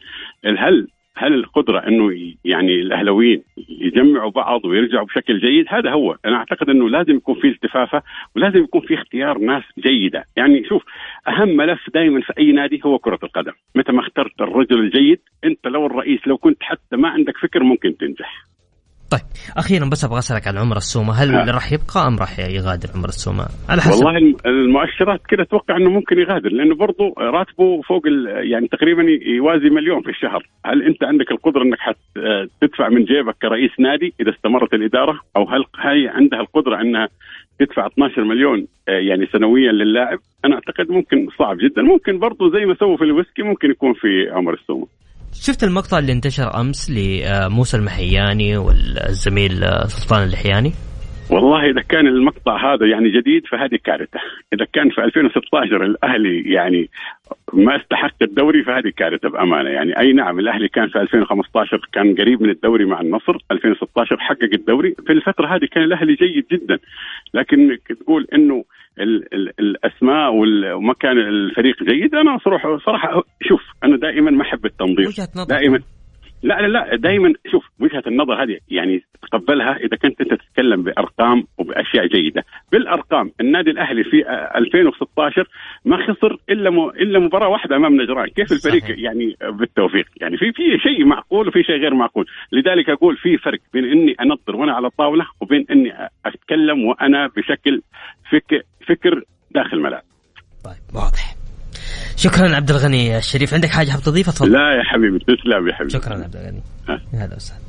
[0.58, 0.88] هل
[1.20, 6.18] هل القدرة إنه يعني الاهلاويين يجمعوا بعض ويرجعوا بشكل جيد؟ هذا هو.
[6.26, 8.02] أنا أعتقد إنه لازم يكون في التفافة
[8.36, 10.26] ولازم يكون في اختيار ناس جيدة.
[10.38, 10.84] يعني شوف
[11.28, 13.52] أهم ملف دائما في أي نادي هو كرة القدم.
[13.76, 17.98] متى ما اخترت الرجل الجيد أنت لو الرئيس لو كنت حتى ما عندك فكر ممكن
[17.98, 18.49] تنجح.
[19.12, 19.22] طيب
[19.58, 21.14] أخيرا بس أبغى أسألك عن عمر السومة.
[21.14, 21.52] هل آه.
[21.52, 24.06] راح يبقى أم راح يغادر عمر السومة؟ على حسب.
[24.06, 28.04] والله المؤشرات كذا أتوقع إنه ممكن يغادر لأنه برضه راتبه فوق
[28.52, 29.04] يعني تقريبا
[29.38, 30.44] يوازي مليون في الشهر.
[30.66, 31.78] هل أنت عندك القدرة إنك
[32.62, 37.08] تدفع من جيبك كرئيس نادي إذا استمرت الإدارة؟ أو هل هي عندها القدرة إنها
[37.60, 41.82] تدفع 12 مليون آه، يعني سنويا للاعب؟ أنا أعتقد ممكن صعب جدا.
[41.82, 44.88] ممكن برضه زي ما سووا في الويسكي ممكن يكون في عمر السومة.
[45.34, 50.74] شفت المقطع اللي انتشر أمس لموسى المحياني والزميل سلطان اللحياني؟
[51.32, 54.20] والله إذا كان المقطع هذا يعني جديد فهذه كارثة،
[54.54, 56.90] إذا كان في 2016 الأهلي يعني
[57.54, 59.70] ما استحق الدوري فهذه كارثة بأمانة.
[59.70, 64.50] يعني أي نعم الأهلي كان في 2015 كان قريب من الدوري مع النصر 2016 حقق
[64.54, 64.96] الدوري.
[65.06, 66.80] في الفترة هذه كان الأهلي جيد جدا.
[67.34, 68.64] لكن تقول إنه
[69.00, 75.10] ال ال الأسماء ومكان الفريق جيد أنا صراحة صراحة شوف أنا دائما ما أحب التنظير
[75.50, 75.80] دائما
[76.44, 81.44] لا لا لا دائما شوف وجهة النظر هذه يعني تقبلها إذا كنت أنت تتكلم بأرقام
[81.58, 85.48] وبأشياء جيدة، بالأرقام النادي الأهلي في 2016
[85.86, 86.90] ما خسر إلا م...
[86.90, 89.00] إلا مباراة واحدة أمام نجران، كيف الفريق صحيح.
[89.00, 93.60] يعني بالتوفيق؟ يعني في في شيء معقول وفي شيء غير معقول، لذلك أقول في فرق
[93.74, 95.94] بين إني أنظر وأنا على الطاولة وبين إني
[96.26, 97.82] أتكلم وأنا بشكل
[98.32, 100.04] فكر فكر داخل الملعب.
[100.66, 101.36] طيب واضح.
[102.16, 103.54] شكرا عبد الغني الشريف.
[103.54, 104.52] عندك حاجة حاب تضيفها؟ تفضل.
[104.52, 105.94] لا يا حبيبي تسلم يا حبيبي.
[105.94, 106.62] شكرا عبد الغني.
[107.14, 107.60] هذا وسهلا.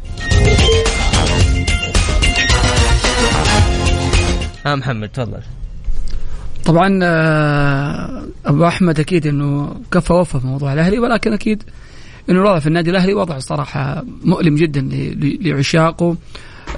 [4.66, 5.40] ها محمد تفضل.
[6.64, 11.62] طبعا آه، أبو أحمد أكيد إنه كفى وفى في موضوع الأهلي ولكن أكيد
[12.30, 14.88] إنه الوضع في النادي الأهلي وضع صراحة مؤلم جدا
[15.40, 16.16] لعشاقه.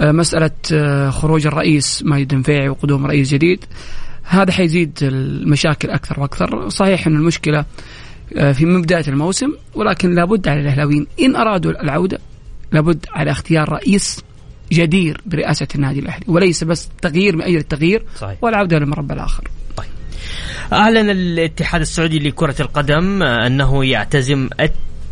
[0.00, 3.64] آه، مسألة آه، خروج الرئيس ماجد النفيعي وقدوم رئيس جديد.
[4.32, 7.64] هذا حيزيد المشاكل أكثر وأكثر صحيح أن المشكلة
[8.36, 12.18] آه، في من بداية الموسم ولكن لابد على الأهلاويين إن أرادوا العودة
[12.72, 14.22] لابد على اختيار رئيس
[14.72, 18.38] جدير برئاسة النادي الأهلي وليس بس تغيير من أجل التغيير صحيح.
[18.42, 19.48] والعوده للمربع الآخر.
[19.76, 19.86] طيب.
[20.72, 24.48] أعلن الاتحاد السعودي لكرة القدم أنه يعتزم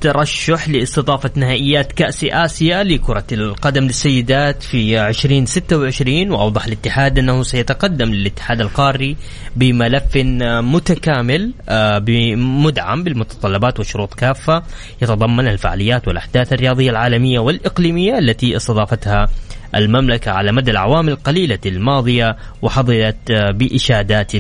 [0.05, 8.61] الترشح لاستضافة نهائيات كأس آسيا لكرة القدم للسيدات في 2026 وأوضح الاتحاد أنه سيتقدم للاتحاد
[8.61, 9.17] القاري
[9.57, 10.17] بملف
[10.63, 12.05] متكامل آه،
[12.37, 14.63] مدعم بالمتطلبات والشروط كافة
[15.03, 19.29] يتضمن الفعاليات والأحداث الرياضية العالمية والإقليمية التي استضافتها
[19.75, 24.33] المملكة على مدى الأعوام القليلة الماضية وحظيت بإشادات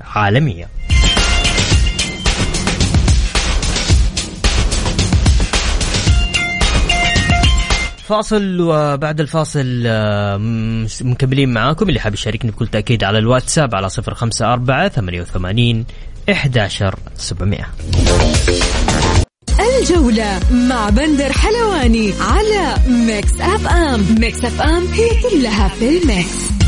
[0.00, 0.77] عالمية.
[8.08, 10.36] فاصل وبعد الفاصل آه،
[11.00, 11.88] مكملين معاكم.
[11.88, 15.84] اللي حاب يشاركني بكل تأكيد على الواتساب على صفر خمسة أربعة ثمانية وثمانين
[16.30, 17.66] إحداشر سبعمائة
[19.80, 24.04] الجولة مع بندر حلواني على Mix FM.
[24.20, 26.67] Mix FM هي كلها في ال mix.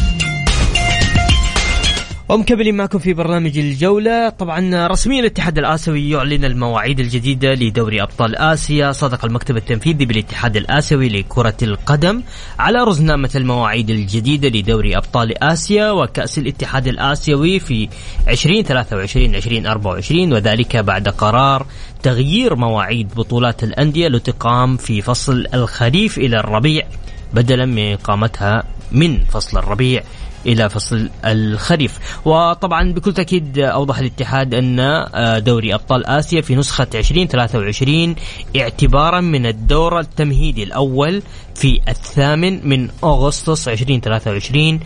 [2.30, 4.28] ومكملين معكم في برنامج الجولة.
[4.28, 8.92] طبعا رسميا الاتحاد الآسيوي يعلن المواعيد الجديدة لدوري أبطال آسيا.
[8.92, 12.22] صدق المكتب التنفيذي بالاتحاد الآسيوي لكرة القدم
[12.58, 17.88] على رزنامة المواعيد الجديدة لدوري أبطال آسيا وكأس الاتحاد الآسيوي في
[18.28, 21.66] 2023 2024 وذلك بعد قرار
[22.02, 26.86] تغيير مواعيد بطولات الأندية لتقام في فصل الخريف إلى الربيع.
[27.34, 30.02] بدلا من إقامتها من فصل الربيع
[30.46, 31.98] إلى فصل الخريف.
[32.24, 38.14] وطبعا بكل تأكيد أوضح الاتحاد أن آه، دوري أبطال آسيا في نسخة 2023
[38.56, 41.22] اعتبارا من الدور التمهيدي الأول
[41.54, 44.80] في الثامن من أغسطس 2023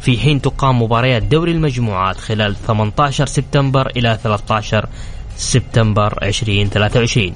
[0.00, 4.88] في حين تقام مباريات دوري المجموعات خلال 18 سبتمبر إلى 13
[5.36, 7.34] سبتمبر 2023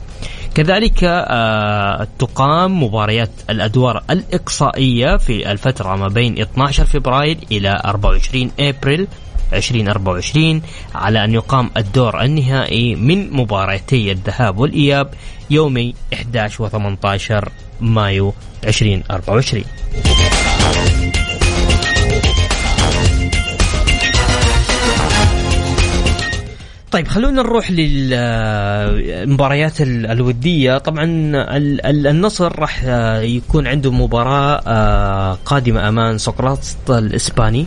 [0.54, 9.08] كذلك آه، تقام مباريات الأدوار الإقصائية في الفترة ما بين 12 فبراير إلى 24 أبريل
[9.52, 10.62] 2024
[10.94, 15.10] على أن يقام الدور النهائي من مباراتي الذهاب والإياب
[15.50, 17.48] يومي 11 و 18
[17.80, 19.64] مايو 2024
[26.94, 30.78] طيب خلونا نروح للمباريات الودية.
[30.78, 31.04] طبعا
[32.10, 32.84] النصر راح
[33.22, 37.66] يكون عنده مباراة آه، قادمة أمام سقراط الإسباني.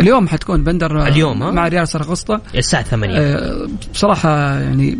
[0.00, 4.98] اليوم حتكون بندر اليوم ها؟ مع ريال سرقسطة الساعة 8 آه، بصراحة يعني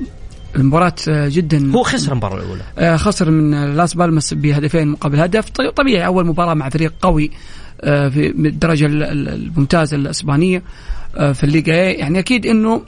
[0.57, 2.63] المباراة جدا هو خسر المباراة الأولى.
[2.79, 5.51] آه، خسر من لاس بالماس بهدفين مقابل هدف.
[5.51, 7.31] طبيعي أول مباراة مع فريق قوي
[7.83, 10.63] في الدرجة الممتازة الإسبانية.
[11.19, 12.83] في الليغا يعني أكيد أنه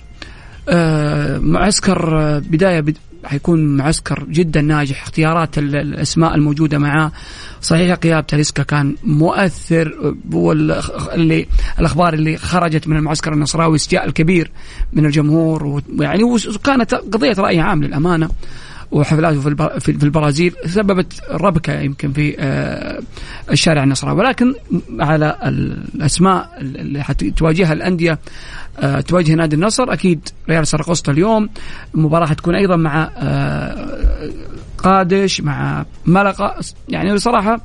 [0.69, 2.85] آه، معسكر آه، بداية
[3.25, 5.03] حيكون معسكر جدا ناجح.
[5.03, 7.13] اختيارات الأسماء الموجودة معاه.
[7.61, 11.47] صحيح غياب تاليسكا كان مؤثر هو اللي
[11.79, 14.51] الأخبار اللي خرجت من المعسكر النصراوي استياء الكبير
[14.93, 18.29] من الجمهور ويعني وكانت قضية رأي عام للأمانة.
[18.91, 19.41] وحفلاته
[19.79, 23.01] في البرازيل سببت ربكة يمكن في آه،
[23.51, 24.55] الشارع النصراوي ولكن
[25.01, 28.19] على الأسماء اللي حتواجهها الأندية
[28.79, 29.93] آه، تواجه نادي النصر.
[29.93, 31.49] أكيد ريال سرقسطة اليوم
[31.95, 34.31] المباراه حتكون أيضا مع آه،
[34.79, 36.61] قادش مع ملقا.
[36.89, 37.61] يعني بصراحة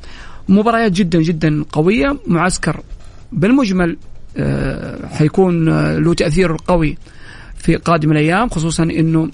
[0.50, 2.18] مباريات جدا جدا قوية.
[2.28, 2.80] معسكر
[3.32, 3.98] بالمجمل
[5.12, 6.98] حيكون له تأثير قوي
[7.58, 9.30] في قادم الأيام خصوصا إنه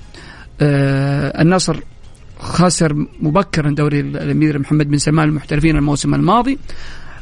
[0.61, 1.79] النصر
[2.39, 6.57] خسر مبكرا دوري الامير محمد بن سلمان المحترفين الموسم الماضي.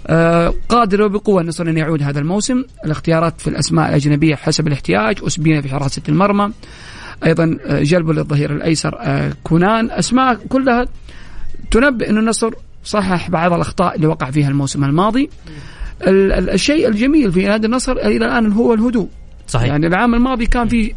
[0.08, 2.63] آه قادر بقوة النصر أن يعود هذا الموسم.
[2.86, 5.17] الاختيارات في الأسماء الأجنبية حسب الاحتياج.
[5.28, 6.52] أسبينا في حراسة المرمى.
[7.25, 9.91] أيضا آه جلب للظهير الأيسر آه كونان.
[9.91, 10.86] أسماء كلها
[11.71, 15.30] تنبئ أن النصر صحح بعض الأخطاء اللي وقع فيها الموسم الماضي.
[16.02, 19.10] الشيء الجميل في نادي النصر إلى الآن هو الهدوء.
[19.47, 19.67] صحيح.
[19.67, 20.93] يعني العام الماضي كان في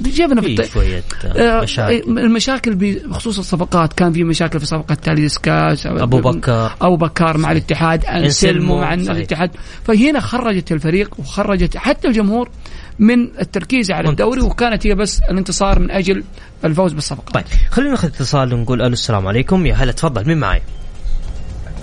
[0.00, 2.18] جبنا في شوية آه، مشاكل.
[2.18, 3.92] المشاكل بخصوص الصفقات.
[3.92, 6.72] كان في مشاكل في صفقة تاليسكا أبو بكر.
[6.80, 9.50] أبو بكر مع الاتحاد انسلمو مع الاتحاد.
[9.84, 12.48] فهنا خرجت الفريق وخرجت حتى الجمهور
[12.98, 16.24] من التركيز على الدوري وكانت هي بس الانتصار من أجل
[16.64, 19.66] الفوز بالصفقات طيب خلينا ناخذ اتصال ونقول ألو السلام عليكم.
[19.66, 20.26] يا هلا تفضل.
[20.26, 20.62] مين معي؟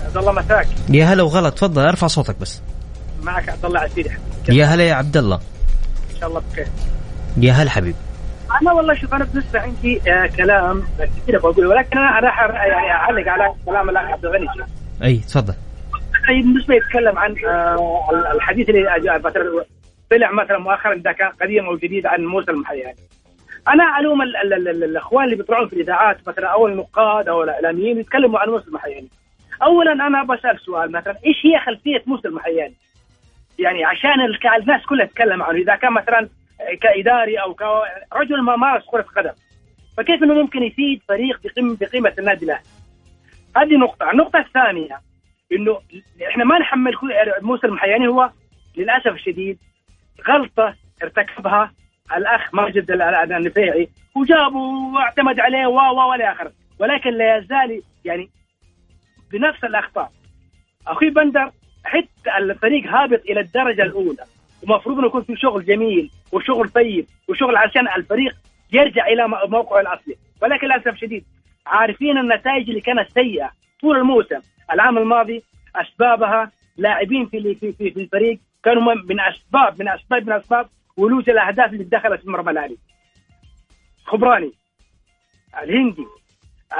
[0.04, 0.68] عبد الله مساك.
[0.90, 1.82] يا هلا وغلا تفضل.
[1.82, 2.60] أرفع صوتك بس.
[3.22, 4.10] معك عبد الله عسيري
[4.48, 5.36] يا هلا يا عبد الله.
[5.36, 6.66] إن شاء الله بخير.
[7.36, 7.96] يا هلا حبيبي.
[8.62, 13.28] أنا والله شوف أنا بالنسبة عندي آه كلام كثير بقوله ولكن أنا راح يعني أعلق
[13.28, 14.46] على كلام الاخ عبد الغني.
[15.02, 15.54] أي تفضل.
[16.28, 19.64] بالنسبة يتكلم عن آه الحديث اللي مثلا
[20.10, 22.96] طلع مثلا مؤخرا إذا كان قديم أو جديد عن موسى المحياني
[23.68, 27.42] أنا ألوم ال ال ال ال الإخوان اللي بيطلعون في الإذاعات مثلا أو النقاد أو
[27.42, 29.08] الإعلاميين يتكلموا عن موسى المحياني
[29.62, 32.74] اولا أنا بسال سؤال مثلا إيش هي خلفية موسى المحياني؟
[33.58, 34.12] يعني عشان
[34.60, 35.58] الناس كلها تتكلم عنه.
[35.58, 36.28] إذا كان مثلا
[36.80, 39.32] كإداري أو كرجل ما مارس كره قدم
[39.96, 42.64] فكيف إنه ممكن يفيد فريق بقيمه بقيمة النادي الأهلي؟
[43.56, 45.00] هذه نقطة، النقطة الثانية
[45.52, 45.80] إنه
[46.28, 46.94] إحنا ما نحمل
[47.42, 48.30] موسى المحياني هو
[48.76, 49.58] للأسف الشديد
[50.28, 51.72] غلطة ارتكبها
[52.16, 53.88] الأخ ماجد النفيعي.
[54.16, 54.58] وجابه
[54.94, 56.52] واعتمد عليه و و وإلى آخره.
[56.78, 58.30] ولكن لا يزال يعني
[59.32, 60.12] بنفس الأخطاء.
[60.86, 61.50] أخوي بندر
[61.84, 64.24] حتى الفريق هابط إلى الدرجة الأولى.
[64.62, 66.10] ومفروض إنه يكون في شغل جميل.
[66.32, 68.36] وشغل طيب وشغل عشان الفريق
[68.72, 70.16] يرجع إلى موقعه الأصلي.
[70.42, 71.24] ولكن للأسف شديد
[71.66, 73.50] عارفين النتائج اللي كانت سيئة
[73.80, 74.40] طول الموسم.
[74.72, 75.42] العام الماضي
[75.76, 81.30] أسبابها لاعبين في في في, في الفريق كانوا من اسباب من اسباب من أسباب ولوج
[81.30, 82.76] الأهداف اللي دخلت في مرمى الأهلي.
[84.04, 84.52] خبراني
[85.62, 86.06] الهندي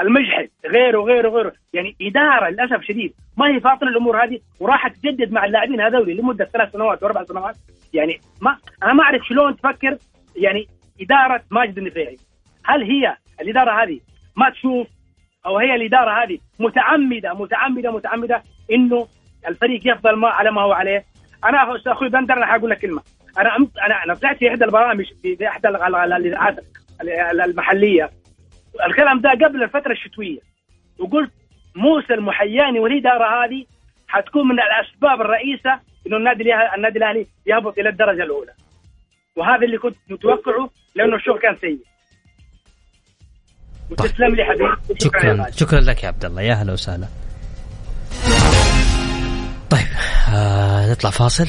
[0.01, 1.53] المجحد غيره غيره غيره.
[1.73, 3.13] يعني إدارة للأسف شديد.
[3.37, 7.55] ما هي فاطنة الأمور هذه؟ وراحت تجدد مع اللاعبين هذول لمدة ثلاث سنوات واربع سنوات.
[7.93, 9.97] يعني ما أنا ما أعرف شلون تفكر
[10.35, 10.67] يعني
[11.01, 12.17] إدارة ماجد النفيعي.
[12.65, 13.99] هل هي الإدارة هذه
[14.35, 14.87] ما تشوف
[15.45, 19.07] أو هي الإدارة هذه متعمدة متعمدة متعمدة إنه
[19.47, 21.03] الفريق يفضل ما على ما هو عليه؟
[21.45, 23.01] أنا أخوي بندر أنا حقول لك كلمة.
[23.37, 26.57] أنا أنا أنا طلعت في إحدى البرامج في إحدى الاذاعات
[27.31, 28.09] المحلية.
[28.87, 30.39] الكلام ده قبل الفترة الشتوية.
[30.99, 31.31] وقلت
[31.75, 33.65] موسى المحياني والاداره هذه
[34.07, 36.43] حتكون من الأسباب الرئيسة إنه النادي
[36.77, 38.51] النادي الأهلي يهبط إلى الدرجة الأولى.
[39.35, 41.79] وهذا اللي كنت متوقعه لأنه الشغل كان سيء.
[43.91, 44.99] وتسلم لي حبيبي.
[44.99, 46.41] شكرا شكرا لك يا عبد الله.
[46.41, 47.07] يا هلا وسهلا.
[49.69, 49.87] طيب
[50.35, 51.47] آه نطلع فاصل.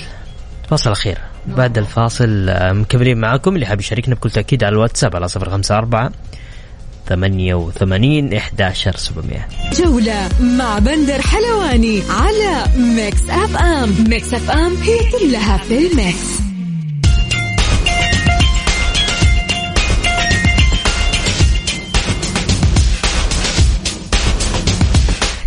[0.70, 1.18] فاصل أخير.
[1.46, 5.78] بعد الفاصل آه مكملين معاكم اللي حاب يشاركنا بكل تأكيد على الواتساب على صفر خمسة
[5.78, 6.12] أربعة
[7.10, 9.48] ثمانية وثمانين إحداشر سبعمية.
[9.72, 13.94] جولة مع بندر حلواني على Mix FM.
[14.08, 16.40] Mix FM هي كلها في ال mix.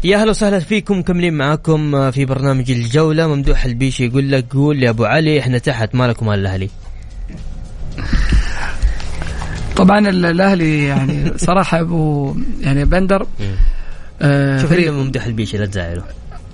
[0.03, 3.27] يا أهلا وسهلا فيكم مكملين معاكم في برنامج الجولة.
[3.27, 6.69] ممدوح البيشي يقول لك قول يا أبو علي إحنا تحت مالك ومال الاهلي
[9.75, 13.27] طبعا الأهلي يعني صراحة أبو يعني بندر
[14.21, 16.03] آه شوف فريق ممدوح البيشي لا تزعله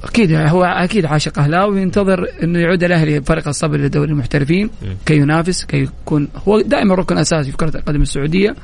[0.04, 4.70] أكيد هو أكيد عاشق أهلاوي ينتظر إنه يعود الأهلي فريق الصبر لدوري المحترفين
[5.06, 8.56] كي ينافس كي يكون هو دائما ركن أساسي في كرة القدم السعودية.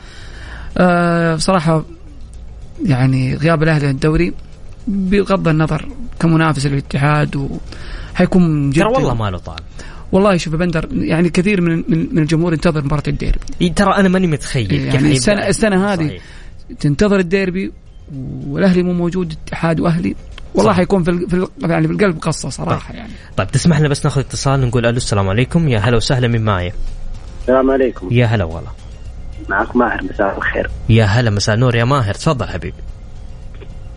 [0.77, 1.83] آه صراحة
[2.85, 4.33] يعني غياب الأهلي عن الدوري
[4.87, 5.87] بغض النظر
[6.19, 7.59] كمنافس للاتحاد
[8.13, 9.55] وحيكون جدا ترى والله ما له طعم.
[10.15, 13.69] والله شوف بندر يعني كثير من من الجمهور ينتظر مباراة الديربي.
[13.69, 14.73] ترى أنا ماني متخيل.
[14.73, 16.19] يعني, يعني السنة السنة هذه
[16.79, 17.71] تنتظر الديربي
[18.47, 20.15] والأهلي مو موجود اتحاد وأهلي.
[20.55, 20.77] والله صح.
[20.77, 22.97] حيكون في في يعني في القلب قصة صراحة طيب.
[22.97, 23.13] يعني.
[23.37, 25.67] طيب تسمح لنا بس ناخذ اتصال نقول ألو السلام عليكم.
[25.67, 26.73] يا هلا وسهلا من معايا
[27.41, 28.07] السلام عليكم.
[28.11, 28.71] يا هلا والله.
[29.49, 30.69] معك ماهر مساء الخير.
[30.89, 31.75] يا هلا مساء النور.
[31.75, 32.77] يا ماهر تفضل حبيبي.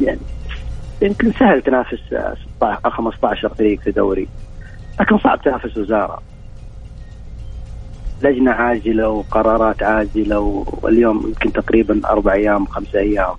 [0.00, 0.20] يعني
[1.02, 1.98] يمكن سهل تنافس
[2.56, 4.28] 16 15 فريق في دوري.
[5.00, 6.22] لكن صعب تنافس وزاره
[8.22, 13.34] لجنة عاجلة وقرارات عاجلة واليوم يمكن تقريبا أربع أيام خمس أيام.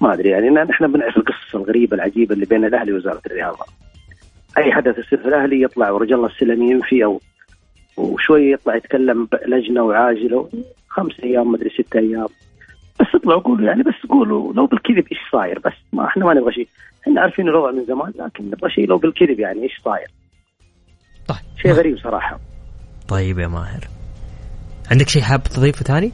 [0.00, 3.64] ما أدري يعني نحن بنعرف القصص الغريبة العجيبة اللي بين الأهلي ووزارة الرياضة.
[4.58, 7.20] أي حدث يصير في الأهلي يطلع ورجال الله السلمي ينفي أو
[7.96, 10.48] وشوي يطلع يتكلم لجنه وعاجلة.
[10.88, 12.28] خمس أيام مدري ست أيام.
[13.00, 16.52] بس اطلعوا قولوا يعني بس قولوا لو بالكذب إيش صاير؟ بس ما إحنا ما نبغى
[16.52, 16.68] شيء.
[17.02, 20.10] إحنا عارفين الوضع من زمان لكن نبغى شيء لو بالكذب يعني إيش صاير؟
[21.28, 21.38] طيب.
[21.62, 22.40] شيء غريب صراحة.
[23.08, 23.88] طيب يا ماهر.
[24.90, 26.12] عندك شيء حاب تضيفه ثاني؟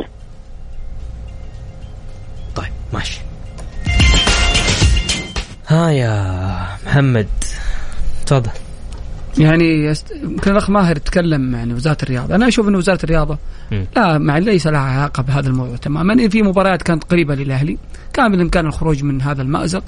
[2.55, 3.21] طيب ماشي.
[5.69, 7.29] ها يا محمد
[8.27, 8.51] تفضل.
[9.39, 10.11] يعني يست...
[10.11, 13.39] يمكن الأخ ماهر تكلم يعني وزارة الرياضة، أنا أشوف ان وزارة الرياضة
[13.73, 13.85] م.
[13.97, 17.79] لا مع ليس لها علاقة بهذا الموضوع تماما، في مباريات كانت قريبة للأهلي،
[18.13, 19.85] كان بالامكان الخروج من هذا المأزق،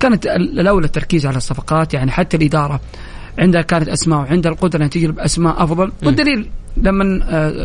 [0.00, 2.80] كانت الأولى التركيز على الصفقات يعني حتى الإدارة
[3.38, 5.92] عندها كانت أسماء وعندها القدرة ان تجلب أسماء أفضل.
[6.04, 7.20] والدليل لما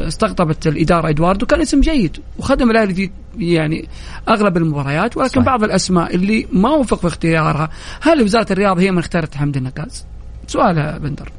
[0.07, 3.87] استقطبت الإدارة إدواردو كان اسم جيد وخدم الاهلي في يعني
[4.29, 5.45] أغلب المباريات ولكن صحيح.
[5.45, 7.69] بعض الأسماء اللي ما وفق في اختيارها.
[8.01, 10.05] هل وزارة الرياضه هي من اختارت حمد النقاز؟
[10.47, 11.31] سؤال يا بندر.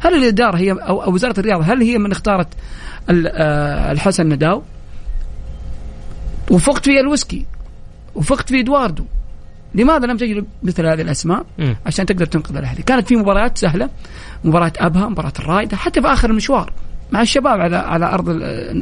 [0.00, 2.48] هل الإدارة هي أو وزارة الرياضه هل هي من اختارت
[3.10, 4.62] الحسن نداو؟
[6.50, 7.46] وفقت في الويسكي
[8.14, 9.04] وفقت في إدواردو.
[9.74, 11.76] لماذا لم تجد مثل هذه الأسماء مم.
[11.86, 13.90] عشان تقدر تنقذ الأهلي كانت في مباريات سهلة
[14.44, 16.72] مباراه أبها مباراه الرائدة حتى في آخر المشوار
[17.12, 18.28] مع الشباب على على أرض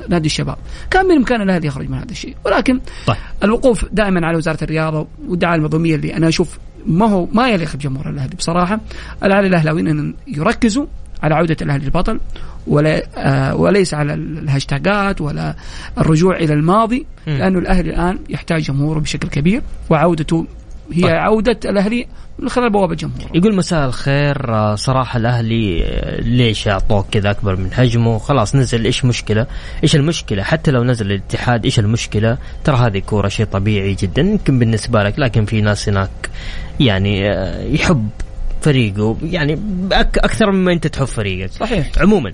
[0.09, 0.57] نادي الشباب
[0.91, 3.17] كان من إمكان الأهلي يخرج من هذا الشيء ولكن طيب.
[3.45, 8.11] الوقوف دائما على وزارة الرياضة والدعاية المنظومية اللي أنا أشوف ما هو ما يليق بجمهور
[8.11, 8.81] الأهلي بصراحة
[9.23, 10.87] على الأهلاويين إن يركزوا
[11.23, 12.21] على عودة الأهلي البطل
[12.67, 15.57] ولا آه وليس على الهاشتاجات ولا
[15.99, 17.07] الرجوع إلى الماضي.
[17.27, 20.47] لأنه الأهلي الآن يحتاج جمهوره بشكل كبير وعودته
[20.93, 21.11] هي طيب.
[21.11, 22.07] عودة الأهلي
[22.39, 24.37] من خلال بوابة جمهوره يقول مساء الخير
[24.77, 29.47] صراحة الأهلي آه، ليش أعطوك كذا أكبر من حجمه؟ خلاص نزل إيش مشكلة؟
[29.83, 34.59] إيش المشكلة؟ حتى لو نزل الاتحاد إيش المشكلة؟ ترى هذه كورة شيء طبيعي جدا يمكن
[34.59, 36.31] بالنسبة لك لكن في ناس هناك
[36.81, 38.09] يعني آه، يحب
[38.63, 39.59] فريقه يعني
[39.93, 41.51] أك أكثر مما أنت تحب فريقك.
[41.51, 41.91] صحيح.
[41.99, 42.31] عموما.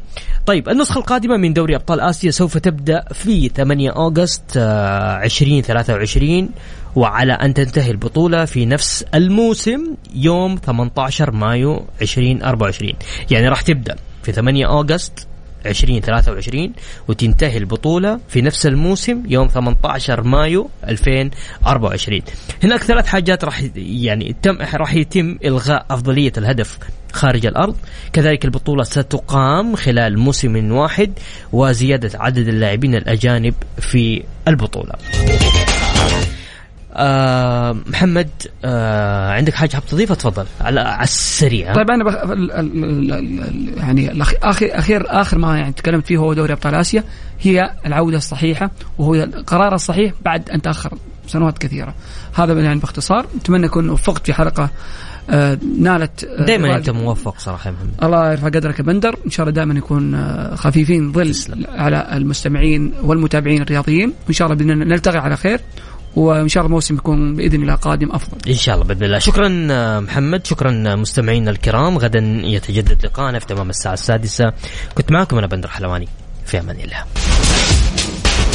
[0.47, 6.51] طيب النسخة القادمة من دوري أبطال آسيا سوف تبدأ في 8 أوغست آه، 2023
[6.97, 12.93] وعلى أن تنتهي البطولة في نفس الموسم يوم 18 مايو 2024
[13.31, 15.27] يعني راح تبدأ في 8 أوغست
[15.67, 16.73] 2023
[17.09, 22.21] وتنتهي البطولة في نفس الموسم يوم 18 مايو 2024
[22.63, 26.79] هناك ثلاث حاجات راح يعني تم راح يتم إلغاء أفضلية الهدف
[27.13, 27.77] خارج الأرض.
[28.13, 31.13] كذلك البطولة ستقام خلال موسم واحد
[31.53, 34.93] وزيادة عدد اللاعبين الأجانب في البطولة.
[36.99, 38.29] آه محمد
[38.65, 41.75] آه عندك حاجة حاب تضيفها؟ تفضل على على السريع.
[41.75, 42.15] طيب أنا بخ...
[42.15, 42.53] ال...
[42.53, 43.13] ال...
[43.13, 43.79] ال...
[43.79, 44.33] يعني الأخ...
[44.43, 47.05] اخر اخير آخر ما يعني تكلمت فيه هو دوري أبطال آسيا.
[47.41, 51.95] هي العودة الصحيحة وهو القرار الصحيح بعد أن تأخر سنوات كثيرة.
[52.35, 53.27] هذا يعني باختصار.
[53.41, 54.71] أتمنى أكون وفقت في حلقة
[55.31, 57.91] آه نالت آه دائما أنت موفق صراحة يا محمد.
[58.03, 59.19] الله يرفع قدرك يا بندر.
[59.27, 61.35] إن شاء الله دائما يكون آه، خفيفين ظل.
[61.69, 64.13] على المستمعين والمتابعين الرياضيين.
[64.27, 65.61] وإن شاء الله بدنا نلتقي على خير.
[66.17, 68.39] وإن شاء الله الموسم يكون بإذن الله قادم أفضل.
[68.49, 69.19] إن شاء الله بإذن الله.
[69.19, 70.47] شكرا آه، محمد.
[70.47, 71.99] شكرا آه، مستمعينا الكرام.
[71.99, 74.53] غدا يتجدد لقاءنا في تمام الساعة السادسة.
[74.95, 76.09] كنت معكم أنا بندر حلواني.
[76.47, 77.28] في أمان الله.